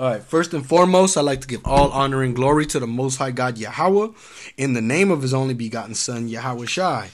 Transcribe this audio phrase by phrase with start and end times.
[0.00, 2.86] All right, first and foremost, I'd like to give all honor and glory to the
[2.86, 4.08] Most High God Yahweh
[4.56, 7.10] in the name of His only begotten Son, Yahweh Shai.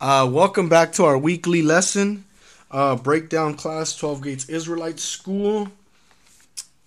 [0.00, 2.24] Uh, welcome back to our weekly lesson,
[2.70, 5.68] uh, breakdown class, 12 Gates Israelite School.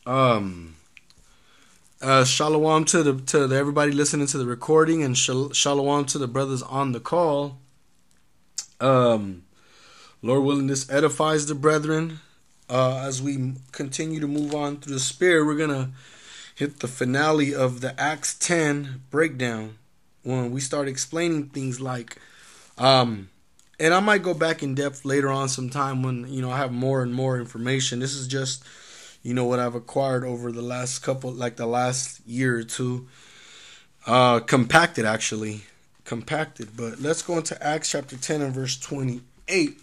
[0.08, 0.76] Um,
[2.02, 6.18] uh, shalom to the to the, everybody listening to the recording, and shal- shalom to
[6.18, 7.60] the brothers on the call.
[8.82, 9.44] Um,
[10.24, 12.22] Lord willing, this edifies the brethren
[12.70, 15.90] uh, as we continue to move on through the Spirit, we're going to
[16.56, 19.78] hit the finale of the Acts 10 breakdown
[20.24, 22.18] when we start explaining things like,
[22.78, 23.30] um,
[23.80, 26.72] and I might go back in depth later on sometime when, you know, I have
[26.72, 28.00] more and more information.
[28.00, 28.64] This is just,
[29.24, 33.08] you know, what I've acquired over the last couple, like the last year or two.
[34.06, 35.62] Uh, compacted, actually.
[36.06, 36.76] Compacted.
[36.76, 39.80] But let's go into Acts chapter 10 and verse 28.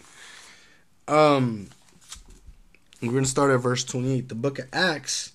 [1.06, 1.68] Um,
[3.06, 4.28] we're going to start at verse 28.
[4.28, 5.32] The book of Acts,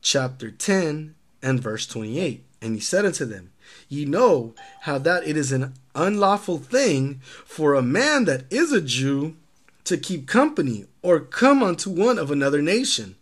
[0.00, 2.44] chapter 10, and verse 28.
[2.60, 3.52] And he said unto them,
[3.88, 8.80] Ye know how that it is an unlawful thing for a man that is a
[8.80, 9.36] Jew
[9.84, 13.16] to keep company or come unto one of another nation.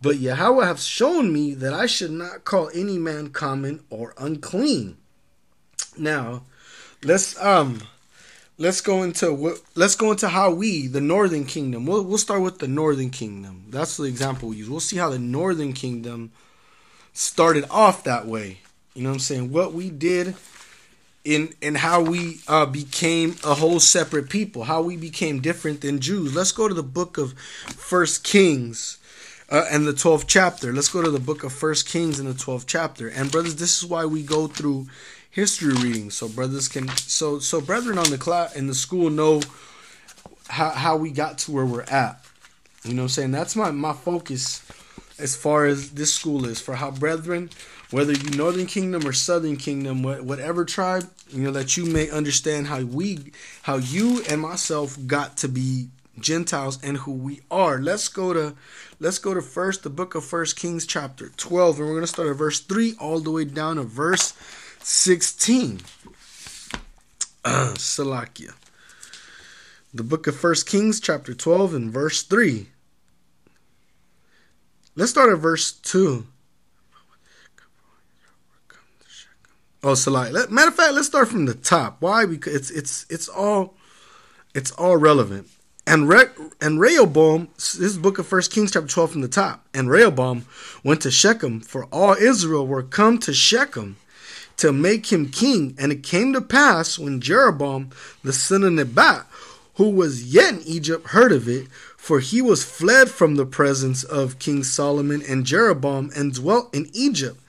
[0.00, 4.98] But Yahweh hath shown me that I should not call any man common or unclean.
[5.96, 6.42] Now,
[7.02, 7.80] let's um
[8.58, 11.86] let's go into what let's go into how we the northern kingdom.
[11.86, 13.66] We'll, we'll start with the northern kingdom.
[13.68, 14.70] That's the example we use.
[14.70, 16.32] We'll see how the northern kingdom
[17.12, 18.58] started off that way.
[18.94, 19.52] You know what i'm saying?
[19.52, 20.34] What we did
[21.24, 24.64] in and how we uh, became a whole separate people.
[24.64, 26.34] How we became different than jews.
[26.34, 28.98] Let's go to the book of first kings
[29.50, 30.72] uh, and the 12th chapter.
[30.72, 33.08] Let's go to the book of first kings in the 12th chapter.
[33.08, 34.86] And brothers this is why we go through
[35.34, 39.42] history reading so brothers can so so brethren on the class in the school know
[40.46, 42.24] how, how we got to where we're at.
[42.84, 43.32] You know i'm saying?
[43.32, 44.64] That's my my focus
[45.18, 47.50] as far as this school is for how brethren
[47.90, 52.66] whether you northern kingdom or southern kingdom whatever tribe you know that you may understand
[52.66, 55.88] how we how you and myself got to be
[56.20, 57.78] gentiles and who we are.
[57.78, 58.54] Let's go to
[59.00, 62.06] let's go to first the book of first kings chapter 12 and we're going to
[62.06, 64.32] start at verse 3 all the way down to verse
[64.84, 65.80] 16.
[67.42, 68.52] Uh, Salakia.
[69.94, 72.66] The book of First Kings, chapter 12, and verse 3.
[74.94, 76.26] Let's start at verse 2.
[79.82, 80.50] Oh, Salakia.
[80.50, 81.96] Matter of fact, let's start from the top.
[82.00, 82.26] Why?
[82.26, 83.74] Because it's it's it's all
[84.54, 85.48] it's all relevant.
[85.86, 86.30] And Re-
[86.60, 89.66] and Rehoboam, this is book of First Kings, chapter 12, from the top.
[89.74, 90.46] And Rehoboam
[90.82, 93.96] went to Shechem, for all Israel were come to Shechem
[94.58, 95.74] to make him king.
[95.78, 97.90] And it came to pass when Jeroboam,
[98.22, 99.26] the son of Nebat,
[99.74, 104.04] who was yet in Egypt, heard of it, for he was fled from the presence
[104.04, 107.40] of King Solomon and Jeroboam and dwelt in Egypt,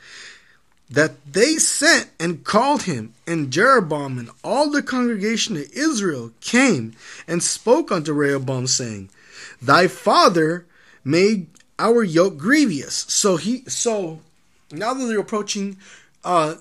[0.90, 6.94] that they sent and called him, and Jeroboam and all the congregation of Israel came
[7.28, 9.10] and spoke unto Rehoboam, saying,
[9.62, 10.66] Thy father
[11.04, 13.06] made our yoke grievous.
[13.10, 14.20] So he so
[14.72, 15.78] now that they're approaching
[16.24, 16.56] uh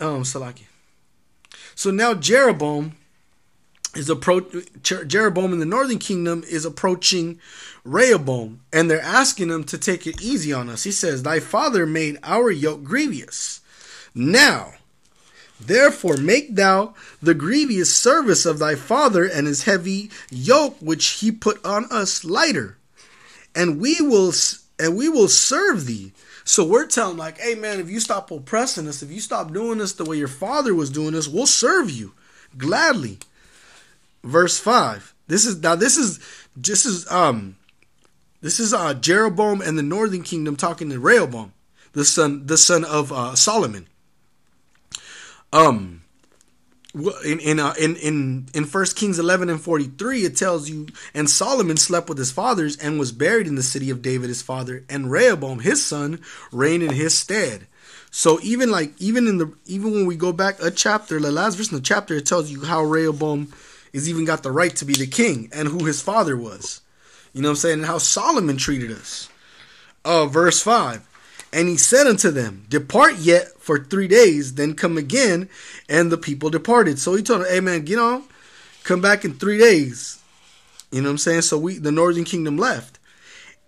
[0.00, 0.64] um Salaki.
[1.74, 2.96] So now Jeroboam
[3.94, 7.38] is approach Jeroboam in the northern kingdom is approaching
[7.84, 10.84] Rehoboam and they're asking him to take it easy on us.
[10.84, 13.60] He says, Thy father made our yoke grievous.
[14.14, 14.74] Now
[15.60, 21.32] Therefore, make thou the grievous service of thy father and his heavy yoke which he
[21.32, 22.78] put on us lighter,
[23.54, 24.32] and we will
[24.78, 26.12] and we will serve thee.
[26.48, 29.76] So we're telling like, hey man, if you stop oppressing us, if you stop doing
[29.76, 32.14] this the way your father was doing this, we'll serve you
[32.56, 33.18] gladly.
[34.24, 35.14] Verse five.
[35.26, 36.20] This is now this is
[36.56, 37.56] this is um
[38.40, 41.52] this is uh Jeroboam and the northern kingdom talking to Rehoboam,
[41.92, 43.86] the son the son of uh, Solomon.
[45.52, 45.97] Um
[46.94, 50.86] in in uh, in in in First Kings eleven and forty three, it tells you,
[51.14, 54.42] and Solomon slept with his fathers and was buried in the city of David his
[54.42, 57.66] father, and Rehoboam his son reigned in his stead.
[58.10, 61.56] So even like even in the even when we go back a chapter, the last
[61.56, 63.52] verse in the chapter, it tells you how Rehoboam
[63.92, 66.80] is even got the right to be the king and who his father was.
[67.32, 67.78] You know what I'm saying?
[67.80, 69.28] And how Solomon treated us.
[70.04, 71.07] Uh, verse five.
[71.58, 75.48] And he said unto them, Depart yet for three days, then come again.
[75.88, 77.00] And the people departed.
[77.00, 78.22] So he told them, Hey man, get on,
[78.84, 80.22] come back in three days.
[80.92, 81.42] You know what I'm saying?
[81.42, 83.00] So we the northern kingdom left.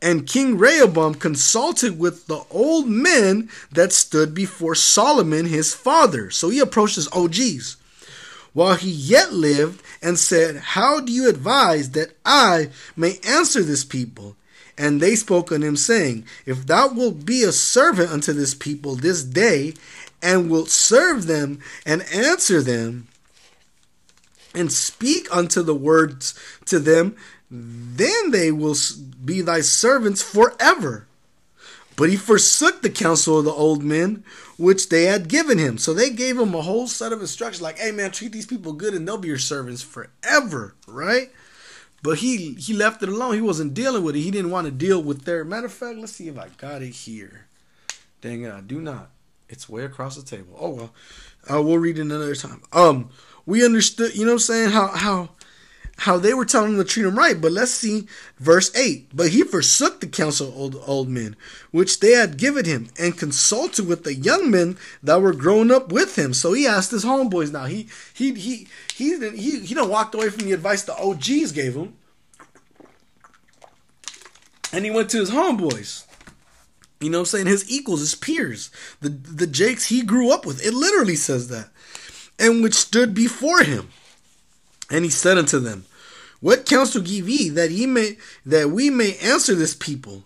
[0.00, 6.30] And King Rehoboam consulted with the old men that stood before Solomon his father.
[6.30, 7.76] So he approached his OGs
[8.52, 13.84] while he yet lived and said, How do you advise that I may answer this
[13.84, 14.36] people?
[14.80, 18.96] And they spoke unto him, saying, If thou wilt be a servant unto this people
[18.96, 19.74] this day,
[20.22, 23.06] and wilt serve them and answer them,
[24.54, 26.32] and speak unto the words
[26.64, 27.14] to them,
[27.50, 28.74] then they will
[29.22, 31.06] be thy servants forever.
[31.94, 34.24] But he forsook the counsel of the old men,
[34.56, 35.76] which they had given him.
[35.76, 38.72] So they gave him a whole set of instructions, like, "Hey man, treat these people
[38.72, 41.30] good, and they'll be your servants forever." Right?
[42.02, 43.34] But he he left it alone.
[43.34, 44.20] He wasn't dealing with it.
[44.20, 45.98] He didn't want to deal with their matter of fact.
[45.98, 47.46] Let's see if I got it here.
[48.20, 49.10] Dang it, I do not.
[49.48, 50.56] It's way across the table.
[50.58, 50.94] Oh well,
[51.50, 52.62] uh, we'll read it another time.
[52.72, 53.10] Um,
[53.44, 54.14] we understood.
[54.14, 55.28] You know, what I'm saying how how
[56.00, 57.38] how they were telling him to treat him right.
[57.38, 58.06] But let's see
[58.38, 59.10] verse 8.
[59.14, 61.36] But he forsook the counsel of old, old men,
[61.72, 65.92] which they had given him, and consulted with the young men that were grown up
[65.92, 66.32] with him.
[66.32, 67.66] So he asked his homeboys now.
[67.66, 71.52] He he he he he he, he done walked away from the advice the OGs
[71.52, 71.94] gave him.
[74.72, 76.06] And he went to his homeboys.
[77.00, 77.46] You know what I'm saying?
[77.46, 78.70] His equals, his peers,
[79.02, 80.64] the the Jakes he grew up with.
[80.64, 81.68] It literally says that.
[82.38, 83.90] And which stood before him.
[84.90, 85.84] And he said unto them,
[86.40, 88.16] what counsel give ye that ye may
[88.46, 90.24] that we may answer this people?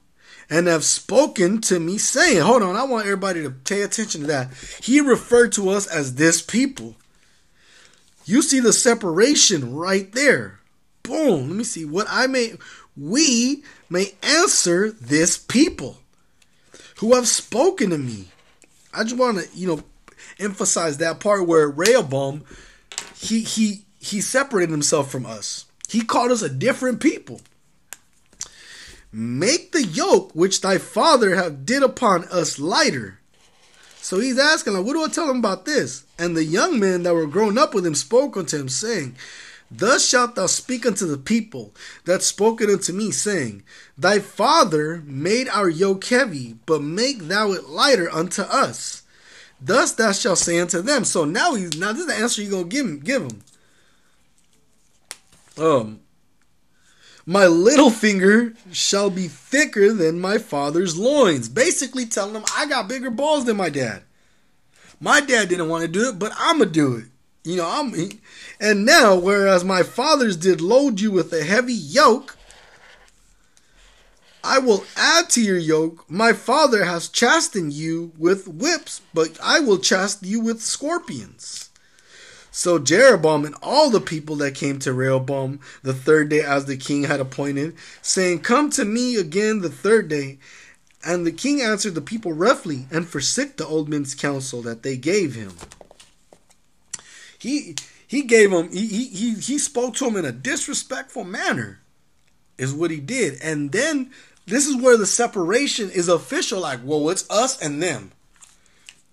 [0.50, 4.26] And have spoken to me, saying, Hold on, I want everybody to pay attention to
[4.26, 4.52] that.
[4.82, 6.96] He referred to us as this people.
[8.26, 10.60] You see the separation right there.
[11.02, 11.48] Boom.
[11.48, 11.86] Let me see.
[11.86, 12.54] What I may
[12.96, 15.98] we may answer this people
[16.96, 18.28] who have spoken to me.
[18.92, 19.82] I just want to, you know,
[20.38, 22.44] emphasize that part where Rehoboam
[23.16, 25.66] he he he separated himself from us.
[25.88, 27.40] He called us a different people.
[29.12, 33.20] Make the yoke which thy father have did upon us lighter.
[34.00, 36.04] So he's asking, like, what do I tell him about this?
[36.18, 39.16] And the young men that were grown up with him spoke unto him, saying,
[39.70, 43.62] Thus shalt thou speak unto the people that spoken unto me, saying,
[43.96, 49.02] Thy father made our yoke heavy, but make thou it lighter unto us.
[49.60, 51.04] Thus thou shalt say unto them.
[51.04, 53.42] So now he's now this is the answer you're gonna give him give him.
[55.58, 56.00] Um,
[57.26, 61.48] my little finger shall be thicker than my father's loins.
[61.48, 64.02] Basically telling him I got bigger balls than my dad.
[65.00, 67.06] My dad didn't want to do it, but I'ma do it.
[67.44, 67.92] You know, I'm
[68.58, 72.38] and now whereas my fathers did load you with a heavy yoke,
[74.42, 76.04] I will add to your yoke.
[76.10, 81.63] My father has chastened you with whips, but I will chasten you with scorpions.
[82.56, 86.76] So Jeroboam and all the people that came to Rehoboam the third day as the
[86.76, 90.38] king had appointed, saying, Come to me again the third day.
[91.04, 94.96] And the king answered the people roughly and forsook the old men's counsel that they
[94.96, 95.54] gave him.
[97.40, 97.74] He
[98.06, 101.80] he gave him he he he spoke to him in a disrespectful manner,
[102.56, 103.36] is what he did.
[103.42, 104.12] And then
[104.46, 108.12] this is where the separation is official, like, well, it's us and them.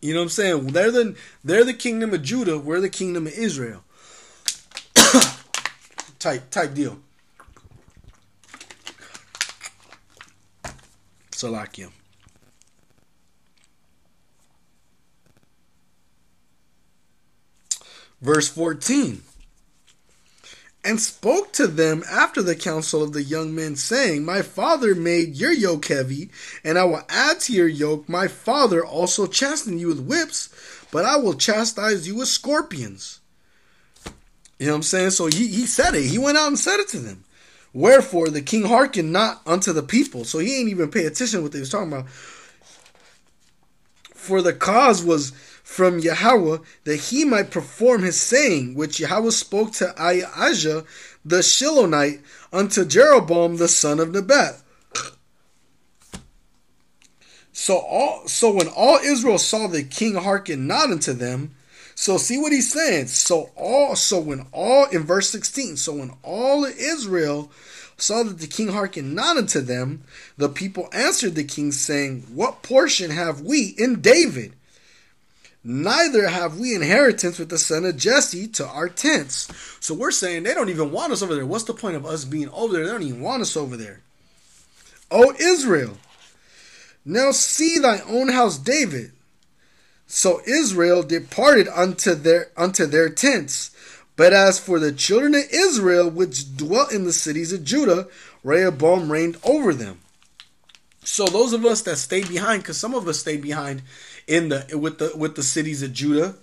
[0.01, 0.68] You know what I'm saying?
[0.68, 2.57] They're the they're the kingdom of Judah.
[2.57, 3.83] We're the kingdom of Israel.
[6.19, 7.00] type type deal.
[11.31, 11.92] Salakia.
[18.21, 19.24] Verse 14
[20.83, 25.36] and spoke to them after the counsel of the young men, saying, My father made
[25.36, 26.30] your yoke heavy,
[26.63, 28.10] and I will add to your yoke.
[28.10, 30.50] My father also chastened you with whips,
[30.91, 33.20] but I will chastise you with scorpions.
[34.58, 35.12] You know what I'm saying?
[35.12, 36.03] So he, he said it.
[36.03, 37.24] He went out and said it to them.
[37.74, 40.24] Wherefore the king hearkened not unto the people.
[40.24, 42.10] So he ain't even pay attention to what they was talking about.
[44.13, 45.32] For the cause was
[45.63, 50.84] from Yahweh that he might perform his saying, which Yahweh spoke to Ahijah
[51.24, 54.62] the Shilonite unto Jeroboam the son of Nebat.
[57.53, 61.53] So all so when all Israel saw the king hearken not unto them,
[61.96, 63.08] so see what he's saying.
[63.08, 67.51] So all so when all in verse 16, so when all Israel
[67.98, 70.03] saw that the king hearkened not unto them,
[70.38, 74.56] the people answered the king, saying, What portion have we in David?
[75.63, 79.48] Neither have we inheritance with the son of Jesse to our tents.
[79.80, 81.46] So we're saying they don't even want us over there.
[81.46, 82.86] What's the point of us being over there?
[82.86, 84.01] They don't even want us over there.
[85.12, 85.98] O Israel,
[87.03, 89.12] now see thy own house David.
[90.08, 93.72] So Israel departed unto their unto their tents.
[94.15, 98.08] But as for the children of Israel which dwelt in the cities of Judah,
[98.44, 100.00] Rehoboam reigned over them.
[101.03, 103.82] So those of us that stayed behind, because some of us stayed behind
[104.32, 106.36] in the with the with the cities of Judah.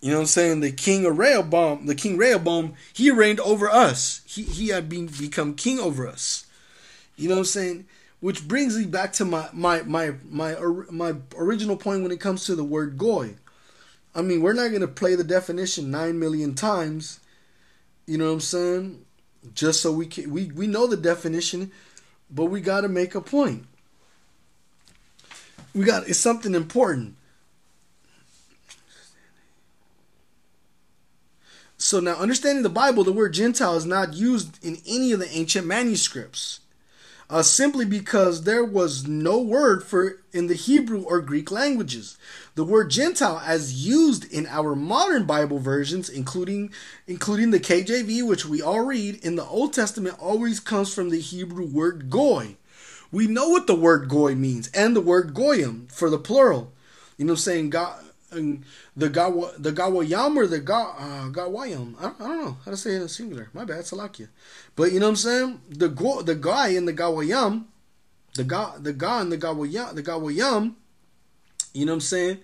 [0.00, 0.60] You know what I'm saying?
[0.60, 4.20] The king of Rehoboam, the king Rehoboam, he reigned over us.
[4.26, 6.46] He he had been become king over us.
[7.16, 7.86] You know what I'm saying?
[8.20, 10.56] which brings me back to my my my my
[10.90, 13.34] my original point when it comes to the word goy.
[14.14, 17.20] I mean, we're not gonna play the definition nine million times.
[18.06, 19.04] You know what I'm saying?
[19.54, 21.70] Just so we can we we know the definition,
[22.30, 23.66] but we got to make a point.
[25.74, 27.15] We got it's something important.
[31.86, 35.30] So now, understanding the Bible, the word Gentile is not used in any of the
[35.30, 36.58] ancient manuscripts
[37.30, 42.18] uh, simply because there was no word for in the Hebrew or Greek languages.
[42.56, 46.72] The word Gentile, as used in our modern Bible versions, including
[47.06, 51.20] including the KJV, which we all read in the Old Testament, always comes from the
[51.20, 52.56] Hebrew word goy.
[53.12, 56.72] We know what the word goy means, and the word goyim for the plural.
[57.16, 61.94] You know, saying God, the Gawa, the Gawayam or the Ga, uh, Gawayam.
[61.98, 63.50] I don't, I don't know how to say it in singular.
[63.52, 64.28] My bad, Salakia.
[64.74, 65.60] But you know what I'm saying?
[65.68, 67.64] The go, the guy in the Gawayam,
[68.34, 70.74] the guy, the guy in the Gawayam, the Gawayam.
[71.72, 72.38] You know what I'm saying?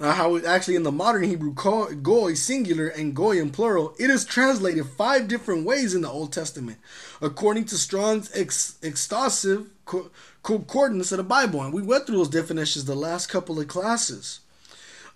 [0.00, 4.24] Uh, how it actually in the modern Hebrew, goy singular and goyim plural, it is
[4.24, 6.78] translated five different ways in the Old Testament,
[7.22, 10.10] according to Strong's ex- exhaustive co-
[10.42, 11.62] concordance of the Bible.
[11.62, 14.40] And we went through those definitions the last couple of classes.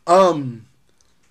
[0.09, 0.67] Um,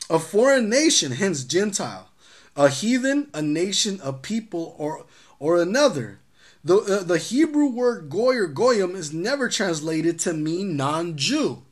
[0.07, 2.09] a foreign nation, hence Gentile,
[2.55, 5.05] a heathen, a nation, a people, or
[5.39, 6.19] or another.
[6.63, 11.63] The uh, the Hebrew word goy or goyim is never translated to mean non-Jew.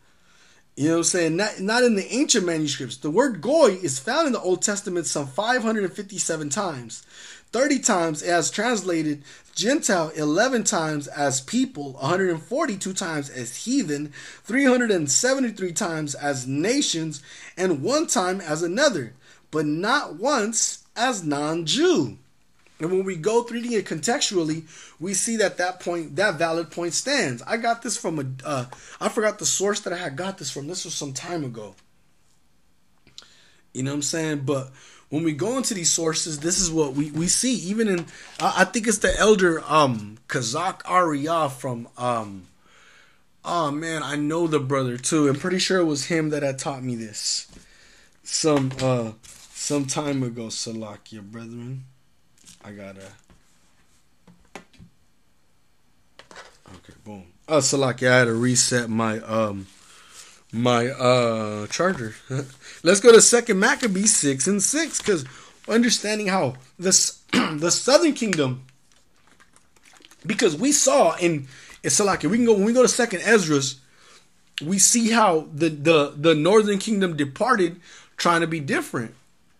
[0.75, 1.35] You know what I'm saying?
[1.38, 2.97] Not, not in the ancient manuscripts.
[2.97, 7.05] The word goy is found in the Old Testament some 557 times.
[7.55, 9.24] 30 times as translated
[9.55, 14.12] Gentile 11 times as people, 142 times as heathen,
[14.43, 17.24] 373 times as nations,
[17.55, 19.13] and one time as another,
[19.51, 22.17] but not once as non Jew.
[22.81, 24.63] And when we go through it contextually,
[25.00, 27.41] we see that that point, that valid point stands.
[27.43, 28.65] I got this from a, uh,
[29.00, 30.67] I forgot the source that I had got this from.
[30.67, 31.75] This was some time ago.
[33.74, 34.39] You know what I'm saying?
[34.39, 34.74] But
[35.09, 37.53] when we go into these sources, this is what we, we see.
[37.53, 38.05] Even in,
[38.39, 42.47] I think it's the elder um Kazak Arya from um.
[43.47, 45.27] Oh man, I know the brother too.
[45.27, 47.47] I'm pretty sure it was him that had taught me this.
[48.24, 49.12] Some uh
[49.53, 51.85] some time ago, Salakia brethren.
[52.63, 53.12] I gotta.
[56.67, 57.25] Okay, boom.
[57.47, 59.67] Oh, Salakia, I had to reset my um
[60.55, 62.15] my uh charger.
[62.83, 65.25] Let's go to Second Maccabees six and six because
[65.67, 68.65] understanding how this the Southern Kingdom.
[70.25, 71.47] Because we saw in
[71.83, 73.79] Salakia, we can go when we go to Second Esdras,
[74.63, 77.79] we see how the the the Northern Kingdom departed,
[78.17, 79.13] trying to be different.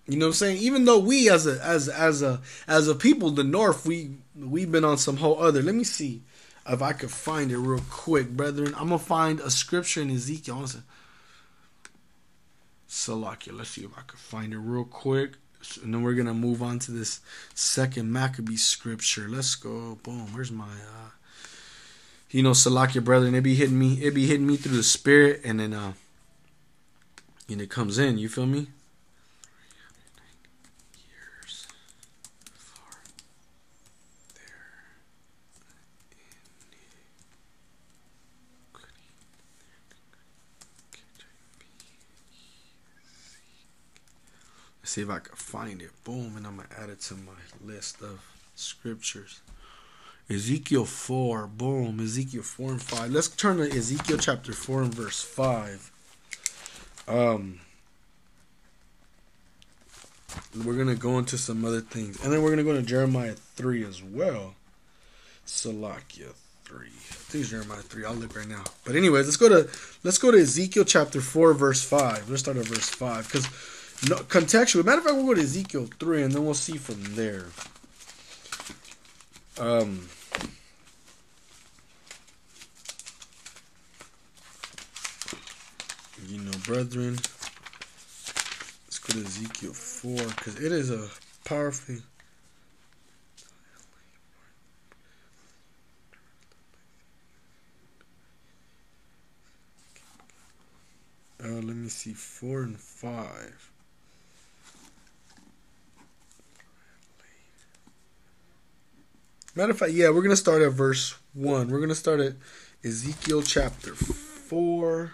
[0.08, 0.58] You know what I'm saying?
[0.58, 4.72] Even though we as a as as a as a people, the North, we we've
[4.72, 5.62] been on some whole other.
[5.62, 6.22] Let me see
[6.68, 8.74] if I could find it real quick, brethren.
[8.76, 10.58] I'm gonna find a scripture in Ezekiel.
[10.58, 10.82] Honestly.
[12.90, 13.56] Salakia.
[13.56, 15.34] Let's see if I can find it real quick.
[15.84, 17.20] And then we're gonna move on to this
[17.54, 19.28] second Maccabee scripture.
[19.28, 19.98] Let's go.
[20.04, 20.34] Boom.
[20.34, 21.10] Where's my uh
[22.32, 25.42] you know, Salakia brethren, it be hitting me, it be hitting me through the spirit
[25.44, 25.94] and then uh
[27.48, 28.68] and it comes in, you feel me?
[44.96, 45.92] See if I can find it.
[46.06, 48.22] Boom, and I'm gonna add it to my list of
[48.56, 49.42] scriptures.
[50.30, 53.12] Ezekiel 4, boom, Ezekiel 4 and 5.
[53.12, 55.92] Let's turn to Ezekiel chapter 4 and verse 5.
[57.10, 57.60] Um
[60.64, 62.24] we're gonna go into some other things.
[62.24, 64.56] And then we're gonna go to Jeremiah 3 as well.
[65.46, 66.34] Salakia
[66.64, 66.88] 3.
[66.88, 68.06] I think it's Jeremiah 3.
[68.06, 68.64] I'll look right now.
[68.86, 69.70] But anyways, let's go to
[70.06, 72.30] let's go to Ezekiel chapter 4, verse 5.
[72.30, 73.28] Let's start at verse 5.
[73.28, 73.48] Because
[74.10, 74.86] no, contextual.
[74.86, 77.48] Matter of fact, we'll go to Ezekiel 3 and then we'll see from there.
[79.58, 80.08] Um,
[86.28, 87.14] you know, brethren,
[88.86, 91.10] let's go to Ezekiel 4 because it is a
[91.46, 91.96] powerful.
[101.44, 103.72] Uh, let me see, 4 and 5.
[109.58, 111.70] Matter of fact, yeah, we're gonna start at verse one.
[111.70, 112.34] We're gonna start at
[112.84, 115.14] Ezekiel chapter four,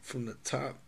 [0.00, 0.78] from the top,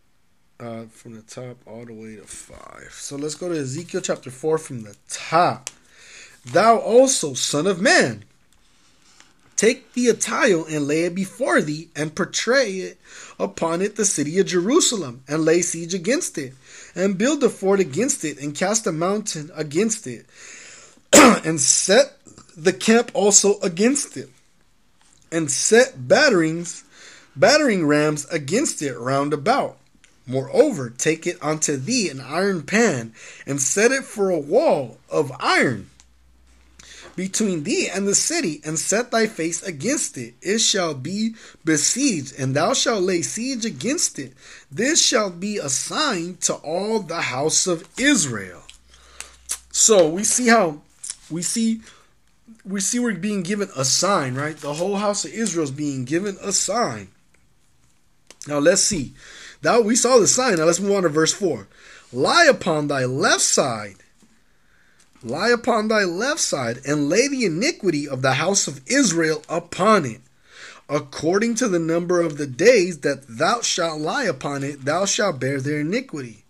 [0.59, 2.89] uh, from the top all the way to five.
[2.93, 5.69] So let's go to Ezekiel chapter four from the top.
[6.43, 8.23] Thou also, son of man,
[9.59, 12.97] Take thee a tile and lay it before thee, and portray it
[13.37, 16.53] upon it the city of Jerusalem, and lay siege against it,
[16.95, 20.27] and build a fort against it, and cast a mountain against it,
[21.13, 22.17] and set
[22.55, 24.29] the camp also against it,
[25.31, 26.83] and set batterings,
[27.35, 29.77] battering rams against it round about.
[30.27, 33.13] Moreover, take it unto thee an iron pan,
[33.47, 35.89] and set it for a wall of iron
[37.19, 40.35] between thee and the city, and set thy face against it.
[40.41, 41.35] It shall be
[41.65, 44.33] besieged, and thou shalt lay siege against it.
[44.71, 48.63] This shall be a sign to all the house of Israel.
[49.69, 50.81] So we see how
[51.31, 51.81] we see
[52.65, 54.57] we see we're being given a sign, right?
[54.57, 57.09] The whole house of Israel is being given a sign.
[58.47, 59.13] Now let's see.
[59.63, 60.57] Now we saw the sign.
[60.57, 61.67] Now let's move on to verse 4.
[62.11, 63.95] Lie upon thy left side
[65.23, 70.05] lie upon thy left side, and lay the iniquity of the house of Israel upon
[70.05, 70.21] it.
[70.87, 75.39] According to the number of the days that thou shalt lie upon it, thou shalt
[75.39, 76.43] bear their iniquity.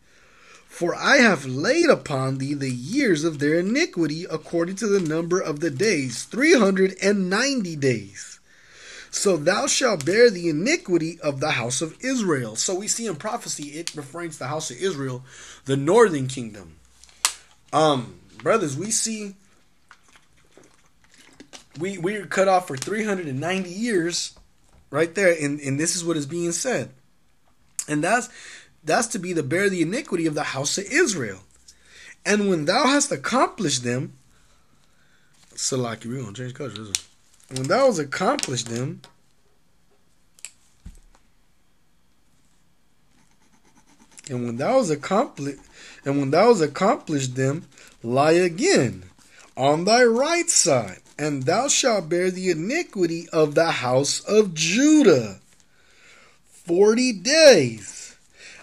[0.80, 5.38] For I have laid upon thee the years of their iniquity according to the number
[5.38, 8.40] of the days, three hundred and ninety days.
[9.12, 12.56] So thou shalt bear the iniquity of the house of Israel.
[12.56, 15.26] So we see in prophecy it refers to the house of Israel,
[15.66, 16.78] the northern kingdom.
[17.74, 19.36] Um, brothers, we see
[21.78, 24.34] we we're cut off for 390 years
[24.92, 26.92] right there and, and this is what is being said
[27.90, 28.30] and that's
[28.84, 31.40] that's to be the bear the iniquity of the house of israel
[32.26, 34.14] and when thou hast accomplished them
[35.54, 36.92] salaki we're gonna change colors
[37.56, 39.02] when thou hast accomplished them
[44.30, 45.60] and when thou hast accomplished
[46.06, 47.66] and when thou hast accomplished them
[48.04, 49.04] lie again
[49.60, 55.42] on thy right side, and thou shalt bear the iniquity of the house of Judah.
[56.48, 57.99] Forty days.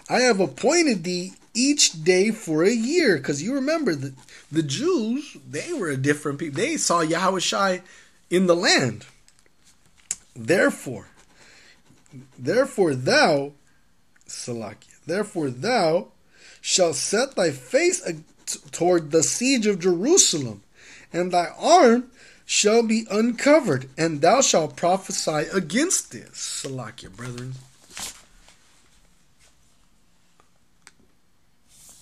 [0.09, 3.17] I have appointed thee each day for a year.
[3.17, 4.13] Because you remember that
[4.51, 6.57] the Jews, they were a different people.
[6.61, 7.81] They saw Yahweh Shai
[8.29, 9.05] in the land.
[10.35, 11.07] Therefore,
[12.37, 13.53] therefore thou,
[14.27, 16.09] Salakia, therefore thou
[16.61, 18.01] shalt set thy face
[18.71, 20.61] toward the siege of Jerusalem,
[21.11, 22.11] and thy arm
[22.45, 26.63] shall be uncovered, and thou shalt prophesy against this.
[26.63, 27.55] Salakia, brethren.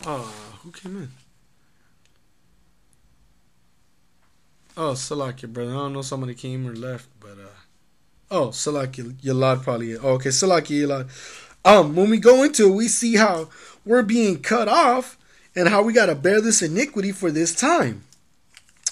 [0.08, 1.10] Oh, who came in?
[4.78, 5.72] Oh, Salakia, brother.
[5.72, 7.50] I don't know somebody came or left, but uh
[8.30, 9.98] oh, Salakia, Yalad probably.
[9.98, 11.10] Oh, okay, Salakia, Yalad.
[11.65, 13.50] Um, when we go into it, we see how
[13.84, 15.18] we're being cut off
[15.56, 18.04] and how we got to bear this iniquity for this time.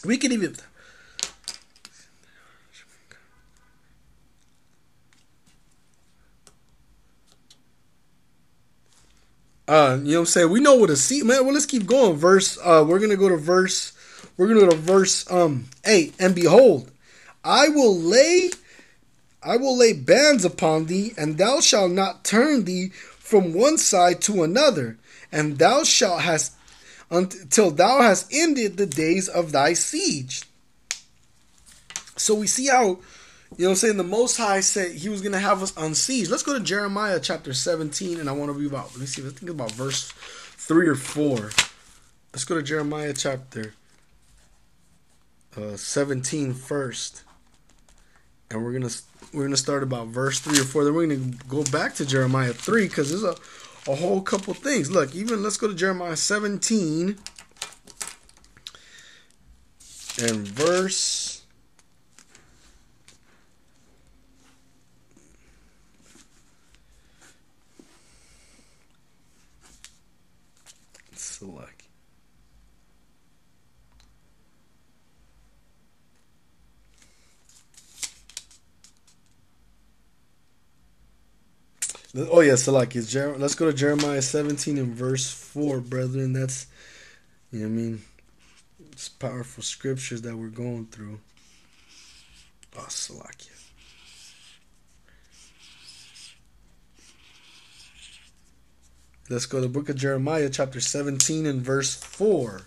[0.04, 0.56] We can even.
[9.68, 10.50] Uh, you know what I'm saying?
[10.50, 11.46] We know what a seat, man.
[11.46, 12.18] Well, let's keep going.
[12.18, 13.94] Verse, uh, we're gonna go to verse,
[14.36, 16.14] we're gonna go to verse um eight.
[16.20, 16.92] And behold,
[17.44, 18.50] I will lay,
[19.42, 24.22] I will lay bands upon thee, and thou shalt not turn thee from one side
[24.22, 24.98] to another,
[25.32, 26.54] and thou shalt hast
[27.10, 30.44] until thou hast ended the days of thy siege.
[32.18, 33.00] So we see how,
[33.58, 35.74] you know what I'm saying, the Most High said he was going to have us
[35.98, 36.30] siege.
[36.30, 39.22] Let's go to Jeremiah chapter 17, and I want to read about, let me see,
[39.22, 41.52] let's think about verse 3 or 4.
[42.34, 43.74] Let's go to Jeremiah chapter
[45.58, 47.24] uh, 17 first.
[48.50, 48.96] And we're going to
[49.34, 50.84] we're going to start about verse 3 or 4.
[50.84, 53.36] Then we're going to go back to Jeremiah 3 because there's a
[53.88, 54.90] a whole couple things.
[54.90, 57.18] Look, even let's go to Jeremiah 17
[60.22, 61.44] and verse
[71.16, 71.84] select
[82.16, 86.34] Oh yeah, let's go to Jeremiah 17 and verse 4, brethren.
[86.34, 86.68] That's
[87.52, 88.02] you know I mean?
[88.92, 91.20] It's powerful scriptures that we're going through.
[92.76, 93.50] Oh, Salakia.
[99.30, 102.64] Let's go to the book of Jeremiah, chapter 17 and verse 4.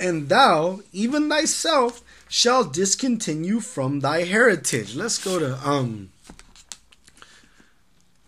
[0.00, 4.96] And thou, even thyself, shall discontinue from thy heritage.
[4.96, 6.10] Let's go to um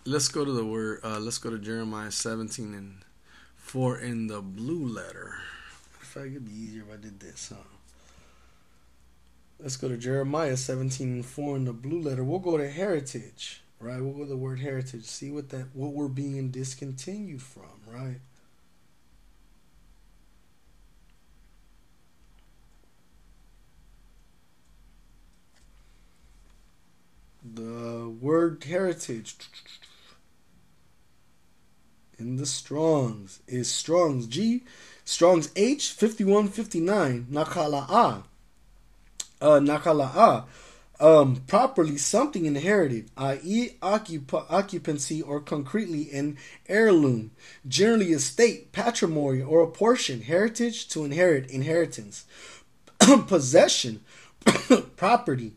[0.06, 1.00] let's go to the word.
[1.02, 3.04] Uh, let's go to Jeremiah 17 and
[3.56, 5.34] 4 in the blue letter.
[6.00, 7.62] If I could be easier if I did this, huh?
[9.58, 12.22] Let's go to Jeremiah 17 and 4 in the blue letter.
[12.22, 14.00] We'll go to heritage, right?
[14.00, 15.04] We'll go to the word heritage.
[15.04, 18.20] See what that what we're being discontinued from, right?
[27.54, 29.36] The word heritage
[32.18, 34.64] in the Strongs is Strongs G,
[35.05, 38.22] Strongs H 5159 Nakala'a.
[39.40, 40.44] Uh, Nakala'a.
[40.98, 46.38] Um, properly something inherited, i.e., occup- occupancy or concretely an
[46.70, 47.33] heirloom,
[47.68, 52.24] generally estate, patrimony, or a portion, heritage to inherit, inheritance,
[53.26, 54.00] possession,
[54.96, 55.52] property,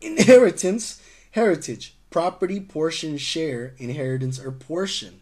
[0.00, 5.20] inheritance, heritage, property, portion, share, inheritance, or portion.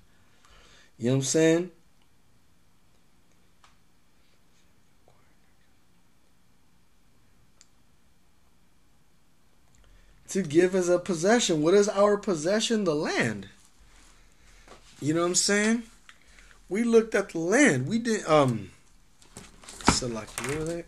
[0.99, 1.71] You know what I'm saying?
[10.29, 11.63] To give as a possession.
[11.63, 12.85] What is our possession?
[12.85, 13.49] The land.
[15.01, 15.83] You know what I'm saying?
[16.69, 17.87] We looked at the land.
[17.87, 18.71] We did um
[19.91, 20.85] select where are they?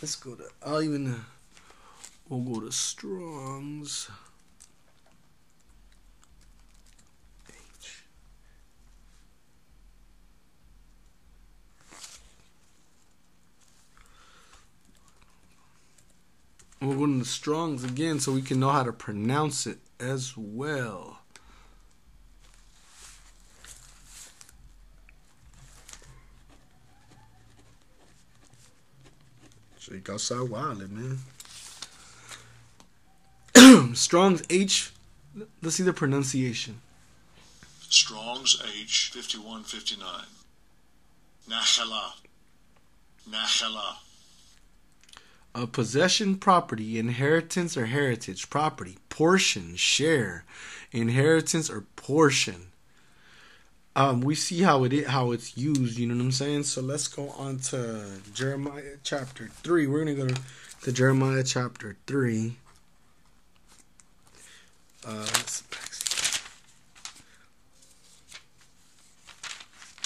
[0.00, 1.18] Let's go to I'll even uh,
[2.28, 4.10] we'll go to Strong's.
[16.82, 20.34] We're going to the Strongs again so we can know how to pronounce it as
[20.34, 21.18] well.
[29.78, 31.18] So you Shake outside wildin',
[33.54, 33.94] man.
[33.94, 34.92] Strong's H.
[35.60, 36.80] Let's see the pronunciation.
[37.90, 40.24] Strong's H 5159.
[41.50, 42.12] Nachala.
[45.54, 50.44] A possession property inheritance or heritage property portion share
[50.92, 52.70] inheritance or portion
[53.96, 57.08] um we see how it how it's used you know what i'm saying so let's
[57.08, 60.40] go on to jeremiah chapter 3 we're gonna go to,
[60.82, 62.56] to jeremiah chapter 3
[65.06, 65.26] uh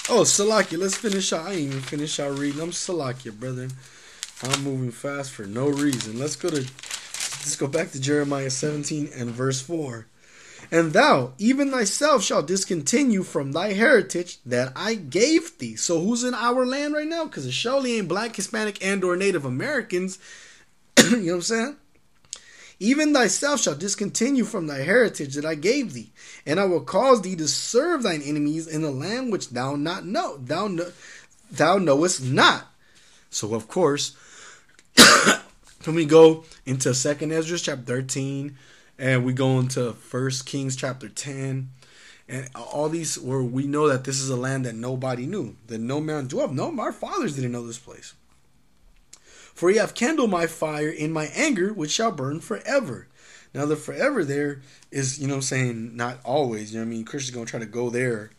[0.07, 1.47] Oh, Salakia, let's finish out.
[1.47, 2.61] I ain't even finish out reading.
[2.61, 3.69] I'm Salakia, brother.
[4.43, 6.19] I'm moving fast for no reason.
[6.19, 10.07] Let's go to let's go back to Jeremiah 17 and verse 4.
[10.71, 15.75] And thou, even thyself, shall discontinue from thy heritage that I gave thee.
[15.75, 17.25] So who's in our land right now?
[17.25, 20.17] Because it surely ain't black, Hispanic, and or Native Americans.
[20.97, 21.75] you know what I'm saying?
[22.79, 26.11] Even thyself shall discontinue from thy heritage that I gave thee,
[26.45, 30.05] and I will cause thee to serve thine enemies in the land which thou not
[30.05, 30.91] know, thou know,
[31.49, 32.67] thou knowest not.
[33.35, 34.15] So of course,
[35.83, 38.57] when we go into Second Ezra chapter thirteen,
[38.97, 41.71] and we go into First Kings chapter ten,
[42.29, 45.79] and all these where we know that this is a land that nobody knew, that
[45.79, 46.53] no man dwelt.
[46.53, 48.13] No, our fathers didn't know this place.
[49.53, 53.07] For ye have kindled my fire in my anger, which shall burn forever.
[53.53, 56.71] Now the forever there is, you know, I'm saying not always.
[56.73, 58.31] You know, I mean, Christians gonna try to go there,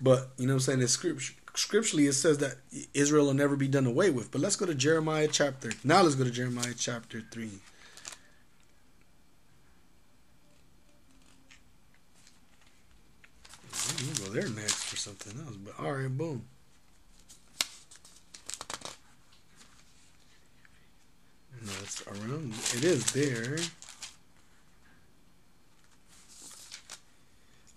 [0.00, 2.56] but you know, I'm saying it's scripture scripturally it says that
[2.94, 4.30] Israel will never be done away with.
[4.30, 5.72] But let's go to Jeremiah chapter.
[5.84, 7.50] Now let's go to Jeremiah chapter 3.
[14.04, 15.56] We'll go there next for something else.
[15.56, 16.44] But all right, boom.
[21.64, 22.52] No, it's around.
[22.74, 23.58] It is there.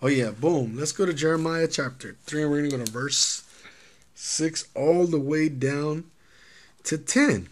[0.02, 0.76] Oh yeah, boom.
[0.76, 3.45] Let's go to Jeremiah chapter 3 and we're going to go to verse
[4.16, 6.04] 6 all the way down
[6.84, 7.48] to 10.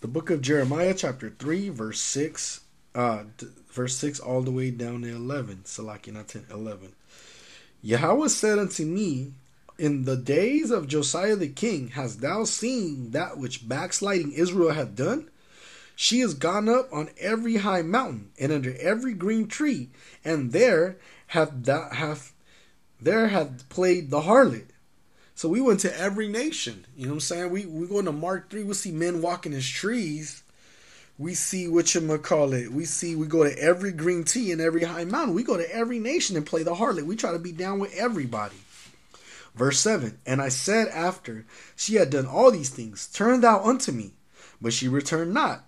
[0.00, 2.60] The book of Jeremiah, chapter 3, verse 6,
[2.96, 3.22] uh,
[3.70, 5.62] verse 6 all the way down to 11.
[5.64, 6.92] Salaki, not 10, 11.
[7.82, 9.32] Yahweh said unto me,
[9.78, 14.96] In the days of Josiah the king, hast thou seen that which backsliding Israel hath
[14.96, 15.30] done?
[15.94, 19.90] She is gone up on every high mountain and under every green tree,
[20.24, 20.96] and there
[21.28, 22.33] hath thou hath
[23.04, 24.66] there had played the harlot.
[25.34, 26.86] So we went to every nation.
[26.96, 27.50] You know what I'm saying?
[27.50, 30.42] We we go into Mark 3, we see men walking as trees.
[31.16, 32.72] We see what you call it.
[32.72, 35.34] We see we go to every green tea and every high mountain.
[35.34, 37.04] We go to every nation and play the harlot.
[37.04, 38.56] We try to be down with everybody.
[39.54, 43.92] Verse 7 And I said after she had done all these things, Turn thou unto
[43.92, 44.14] me.
[44.60, 45.64] But she returned not.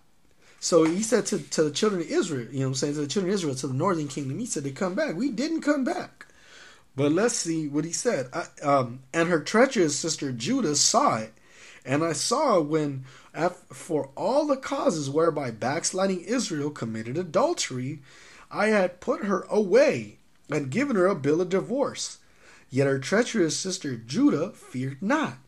[0.59, 3.01] So he said to, to the children of Israel, you know what I'm saying, to
[3.03, 5.14] the children of Israel, to the northern kingdom, he said to come back.
[5.14, 6.26] We didn't come back.
[6.97, 8.31] But let's see what he said.
[8.33, 11.35] I, um, and her treacherous sister Judah saw it,
[11.85, 13.05] And I saw when,
[13.71, 18.01] for all the causes whereby backsliding Israel committed adultery,
[18.51, 20.19] I had put her away
[20.51, 22.19] and given her a bill of divorce.
[22.71, 25.39] Yet her treacherous sister Judah feared not,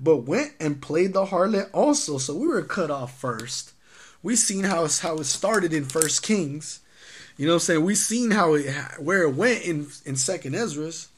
[0.00, 2.18] but went and played the harlot also.
[2.18, 3.72] So we were cut off first.
[4.22, 6.80] We seen how how it started in First Kings.
[7.36, 7.84] You know what I'm saying?
[7.84, 11.08] We seen how it where it went in in Second Esdras.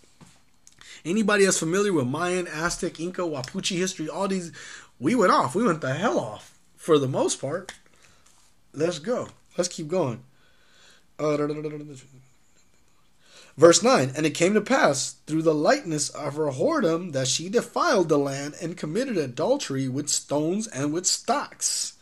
[1.04, 4.52] Anybody that's familiar with Mayan, Aztec, Inca, Mapuche history, all these,
[4.98, 5.54] we went off.
[5.54, 7.72] We went the hell off for the most part.
[8.72, 9.28] Let's go.
[9.56, 10.22] Let's keep going.
[11.18, 11.36] Uh,
[13.56, 17.48] Verse 9 And it came to pass through the lightness of her whoredom that she
[17.48, 21.97] defiled the land and committed adultery with stones and with stocks.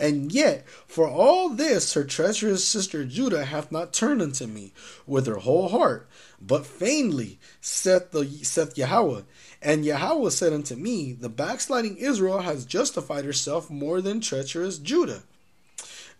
[0.00, 4.72] And yet, for all this, her treacherous sister Judah hath not turned unto me
[5.06, 6.08] with her whole heart,
[6.40, 9.20] but feignedly, saith, the, saith Yahweh.
[9.60, 15.22] And Yahweh said unto me, The backsliding Israel has justified herself more than treacherous Judah.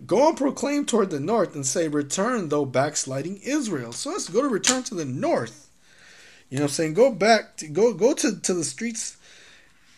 [0.07, 3.93] Go and proclaim toward the north and say, Return, though backsliding Israel.
[3.93, 5.71] So let's go to return to the north.
[6.51, 6.95] You know what I'm saying?
[6.95, 9.17] Go back, to, go go to, to the streets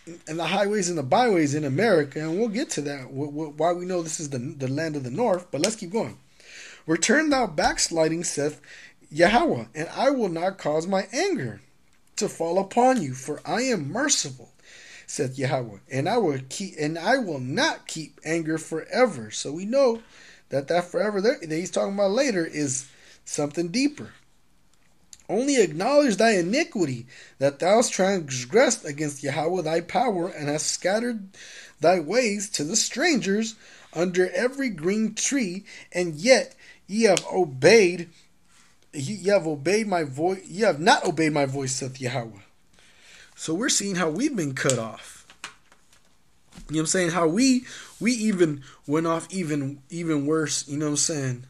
[0.07, 3.11] and the highways and the byways in America, and we'll get to that.
[3.11, 6.19] Why we know this is the the land of the north, but let's keep going.
[6.87, 8.61] Return thou backsliding, saith
[9.11, 11.61] Yahweh, and I will not cause my anger
[12.17, 14.51] to fall upon you, for I am merciful,
[15.07, 19.31] saith Yahweh, and I will keep and I will not keep anger forever.
[19.31, 20.03] So we know
[20.49, 22.89] that that forever that he's talking about later is
[23.25, 24.11] something deeper.
[25.29, 27.07] Only acknowledge thy iniquity,
[27.39, 31.29] that thou hast transgressed against Yahweh thy power, and hast scattered
[31.81, 33.55] thy ways to the strangers
[33.95, 36.55] under every green tree, and yet
[36.87, 38.09] ye have obeyed
[38.93, 42.41] ye have obeyed my voice ye have not obeyed my voice, saith Yahweh.
[43.35, 45.27] So we're seeing how we've been cut off.
[46.69, 47.11] You know what I'm saying?
[47.11, 47.65] How we
[48.01, 51.45] we even went off even even worse, you know what I'm saying?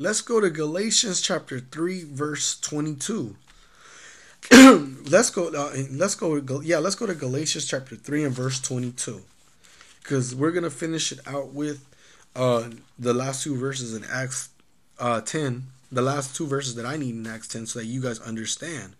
[0.00, 3.36] Let's go to Galatians chapter 3 verse 22.
[5.10, 9.20] let's go uh, let's go yeah, let's go to Galatians chapter 3 and verse 22.
[10.02, 11.84] Cuz we're going to finish it out with
[12.34, 14.48] uh the last two verses in Acts
[14.98, 18.00] uh 10, the last two verses that I need in Acts 10 so that you
[18.00, 18.94] guys understand.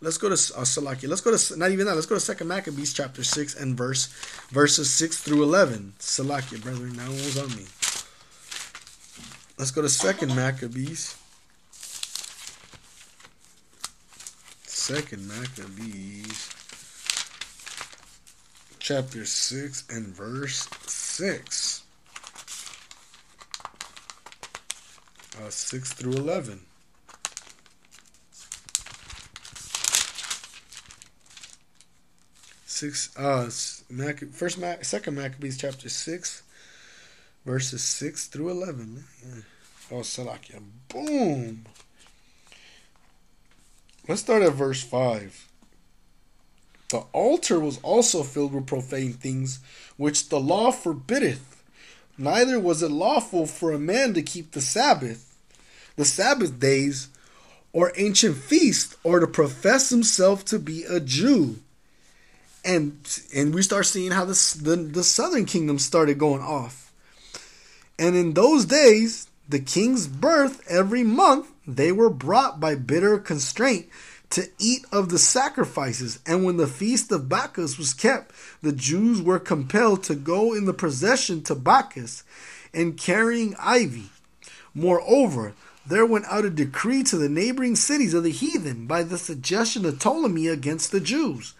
[0.00, 1.08] Let's go to uh, Salaki.
[1.08, 1.96] Let's go to not even that.
[1.96, 4.06] Let's go to Second Maccabees chapter six and verse
[4.50, 5.94] verses six through eleven.
[5.98, 7.66] Salaki, brethren, now was on me.
[9.56, 11.16] Let's go to Second Maccabees.
[14.66, 16.50] Second Maccabees,
[18.78, 21.82] chapter six and verse six.
[25.40, 26.60] Uh, six through eleven.
[32.66, 33.16] Six.
[33.16, 33.48] Uh,
[33.88, 36.42] Mac, first Mac, second Maccabees, chapter six
[37.44, 39.04] verses 6 through 11.
[39.22, 39.42] Yeah.
[39.90, 40.62] Oh, Salakia.
[40.88, 41.64] Boom.
[44.08, 45.48] Let's start at verse 5.
[46.90, 49.60] The altar was also filled with profane things,
[49.96, 51.62] which the law forbiddeth.
[52.16, 55.36] Neither was it lawful for a man to keep the Sabbath,
[55.96, 57.08] the Sabbath days,
[57.72, 61.56] or ancient feast, or to profess himself to be a Jew.
[62.64, 63.04] And
[63.34, 66.83] and we start seeing how this, the, the southern kingdom started going off
[67.98, 73.86] and in those days, the king's birth every month, they were brought by bitter constraint
[74.30, 76.18] to eat of the sacrifices.
[76.26, 80.64] And when the feast of Bacchus was kept, the Jews were compelled to go in
[80.64, 82.24] the procession to Bacchus
[82.72, 84.10] and carrying ivy.
[84.74, 85.54] Moreover,
[85.86, 89.84] there went out a decree to the neighboring cities of the heathen by the suggestion
[89.84, 91.54] of Ptolemy against the Jews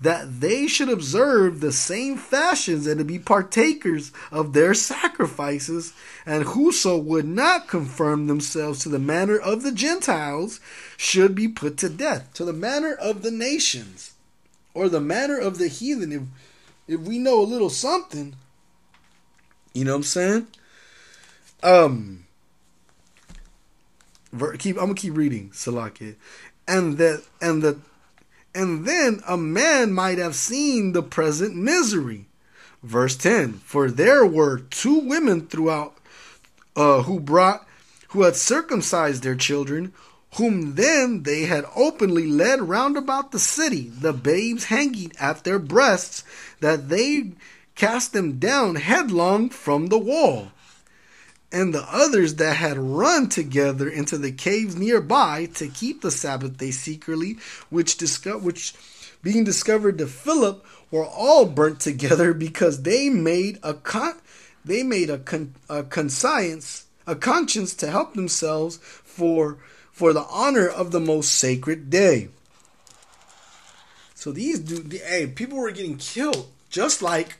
[0.00, 5.94] that they should observe the same fashions and to be partakers of their sacrifices,
[6.26, 10.60] and whoso would not conform themselves to the manner of the Gentiles
[10.96, 14.12] should be put to death, to the manner of the nations,
[14.74, 16.12] or the manner of the heathen.
[16.12, 16.22] If,
[16.86, 18.36] if we know a little something,
[19.72, 20.46] you know what I'm saying?
[21.62, 22.26] Um,
[24.58, 26.16] keep I'm gonna keep reading Salakia,
[26.68, 27.78] and that and that
[28.56, 32.26] and then a man might have seen the present misery.
[32.82, 35.94] Verse 10 For there were two women throughout
[36.74, 37.66] uh, who brought,
[38.08, 39.92] who had circumcised their children,
[40.36, 45.58] whom then they had openly led round about the city, the babes hanging at their
[45.58, 46.24] breasts,
[46.60, 47.32] that they
[47.74, 50.50] cast them down headlong from the wall
[51.56, 56.58] and the others that had run together into the caves nearby to keep the Sabbath
[56.58, 57.38] day secretly,
[57.70, 58.74] which disco- which
[59.22, 64.20] being discovered to Philip were all burnt together because they made a con-
[64.66, 69.56] they made a, con- a conscience a conscience to help themselves for
[69.90, 72.28] for the honor of the most sacred day.
[74.14, 77.38] So these dude, hey, people were getting killed just like